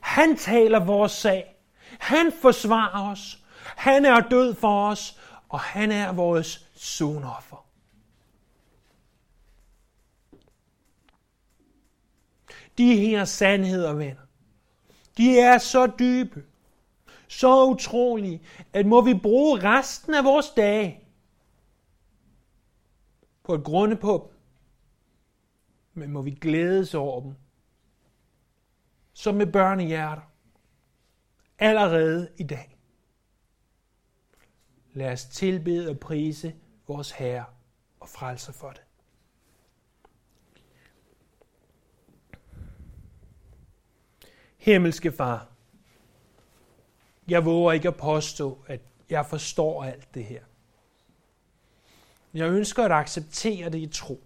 Han 0.00 0.36
taler 0.36 0.84
vores 0.84 1.12
sag. 1.12 1.56
Han 1.98 2.32
forsvarer 2.42 3.10
os. 3.10 3.44
Han 3.76 4.04
er 4.04 4.20
død 4.20 4.54
for 4.54 4.88
os, 4.88 5.20
og 5.48 5.60
han 5.60 5.92
er 5.92 6.12
vores 6.12 6.68
sonoffer. 6.74 7.66
De 12.78 12.96
her 12.96 13.24
sandheder, 13.24 13.92
venner, 13.92 14.27
de 15.18 15.40
er 15.40 15.58
så 15.58 15.86
dybe, 15.98 16.44
så 17.28 17.64
utrolige, 17.64 18.42
at 18.72 18.86
må 18.86 19.00
vi 19.00 19.14
bruge 19.14 19.62
resten 19.62 20.14
af 20.14 20.24
vores 20.24 20.50
dage 20.50 21.04
på 23.44 23.52
at 23.52 23.64
grunde 23.64 23.96
på 23.96 24.30
dem. 24.30 24.38
Men 25.94 26.10
må 26.10 26.22
vi 26.22 26.30
glædes 26.30 26.94
over 26.94 27.20
dem, 27.20 27.34
som 29.12 29.34
med 29.34 29.46
børnehjerter, 29.46 30.22
allerede 31.58 32.32
i 32.36 32.42
dag. 32.42 32.78
Lad 34.92 35.12
os 35.12 35.24
tilbede 35.24 35.90
og 35.90 35.98
prise 36.00 36.54
vores 36.88 37.10
Herre 37.10 37.44
og 38.00 38.08
frelser 38.08 38.52
for 38.52 38.70
det. 38.70 38.87
Himmelske 44.68 45.12
Far, 45.12 45.48
jeg 47.28 47.44
våger 47.44 47.72
ikke 47.72 47.88
at 47.88 47.96
påstå, 47.96 48.64
at 48.66 48.80
jeg 49.10 49.26
forstår 49.26 49.84
alt 49.84 50.14
det 50.14 50.24
her. 50.24 50.44
Jeg 52.34 52.50
ønsker 52.50 52.84
at 52.84 52.92
acceptere 52.92 53.70
det 53.70 53.78
i 53.78 53.86
tro. 53.86 54.22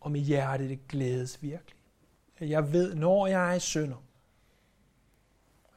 Og 0.00 0.10
mit 0.10 0.22
hjerte 0.22 0.68
det 0.68 0.88
glædes 0.88 1.42
virkelig. 1.42 1.76
Jeg 2.40 2.72
ved, 2.72 2.94
når 2.94 3.26
jeg 3.26 3.54
er 3.54 3.58
synder, 3.58 4.04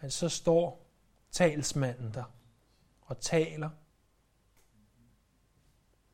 at 0.02 0.14
så 0.14 0.30
står 0.30 0.86
talsmanden 1.32 2.14
der 2.14 2.34
og 3.02 3.20
taler 3.20 3.70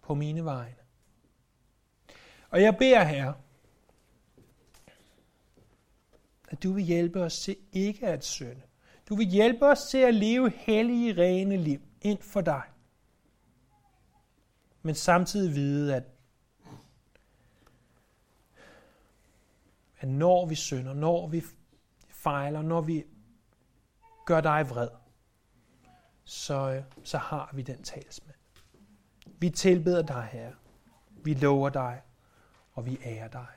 på 0.01 0.13
mine 0.13 0.45
vegne. 0.45 0.75
Og 2.49 2.61
jeg 2.61 2.77
beder 2.77 3.03
her, 3.03 3.33
at 6.47 6.63
du 6.63 6.71
vil 6.73 6.83
hjælpe 6.83 7.21
os 7.21 7.39
til 7.39 7.55
ikke 7.71 8.07
at 8.07 8.25
synde. 8.25 8.61
Du 9.09 9.15
vil 9.15 9.27
hjælpe 9.27 9.65
os 9.65 9.89
til 9.89 9.97
at 9.97 10.13
leve 10.13 10.49
hellige, 10.49 11.13
rene 11.13 11.57
liv 11.57 11.81
ind 12.01 12.21
for 12.21 12.41
dig. 12.41 12.61
Men 14.81 14.95
samtidig 14.95 15.55
vide, 15.55 15.95
at, 15.95 16.03
at 19.99 20.07
når 20.07 20.45
vi 20.45 20.55
synder, 20.55 20.93
når 20.93 21.27
vi 21.27 21.43
fejler, 22.09 22.61
når 22.61 22.81
vi 22.81 23.03
gør 24.25 24.41
dig 24.41 24.69
vred, 24.69 24.89
så, 26.23 26.83
så 27.03 27.17
har 27.17 27.49
vi 27.53 27.61
den 27.61 27.83
talsmand. 27.83 28.37
Vi 29.39 29.49
tilbeder 29.49 30.01
dig, 30.01 30.29
Herre. 30.31 30.53
Vi 31.23 31.33
lover 31.33 31.69
dig, 31.69 32.01
og 32.73 32.85
vi 32.85 32.99
ærer 33.05 33.27
dig. 33.27 33.56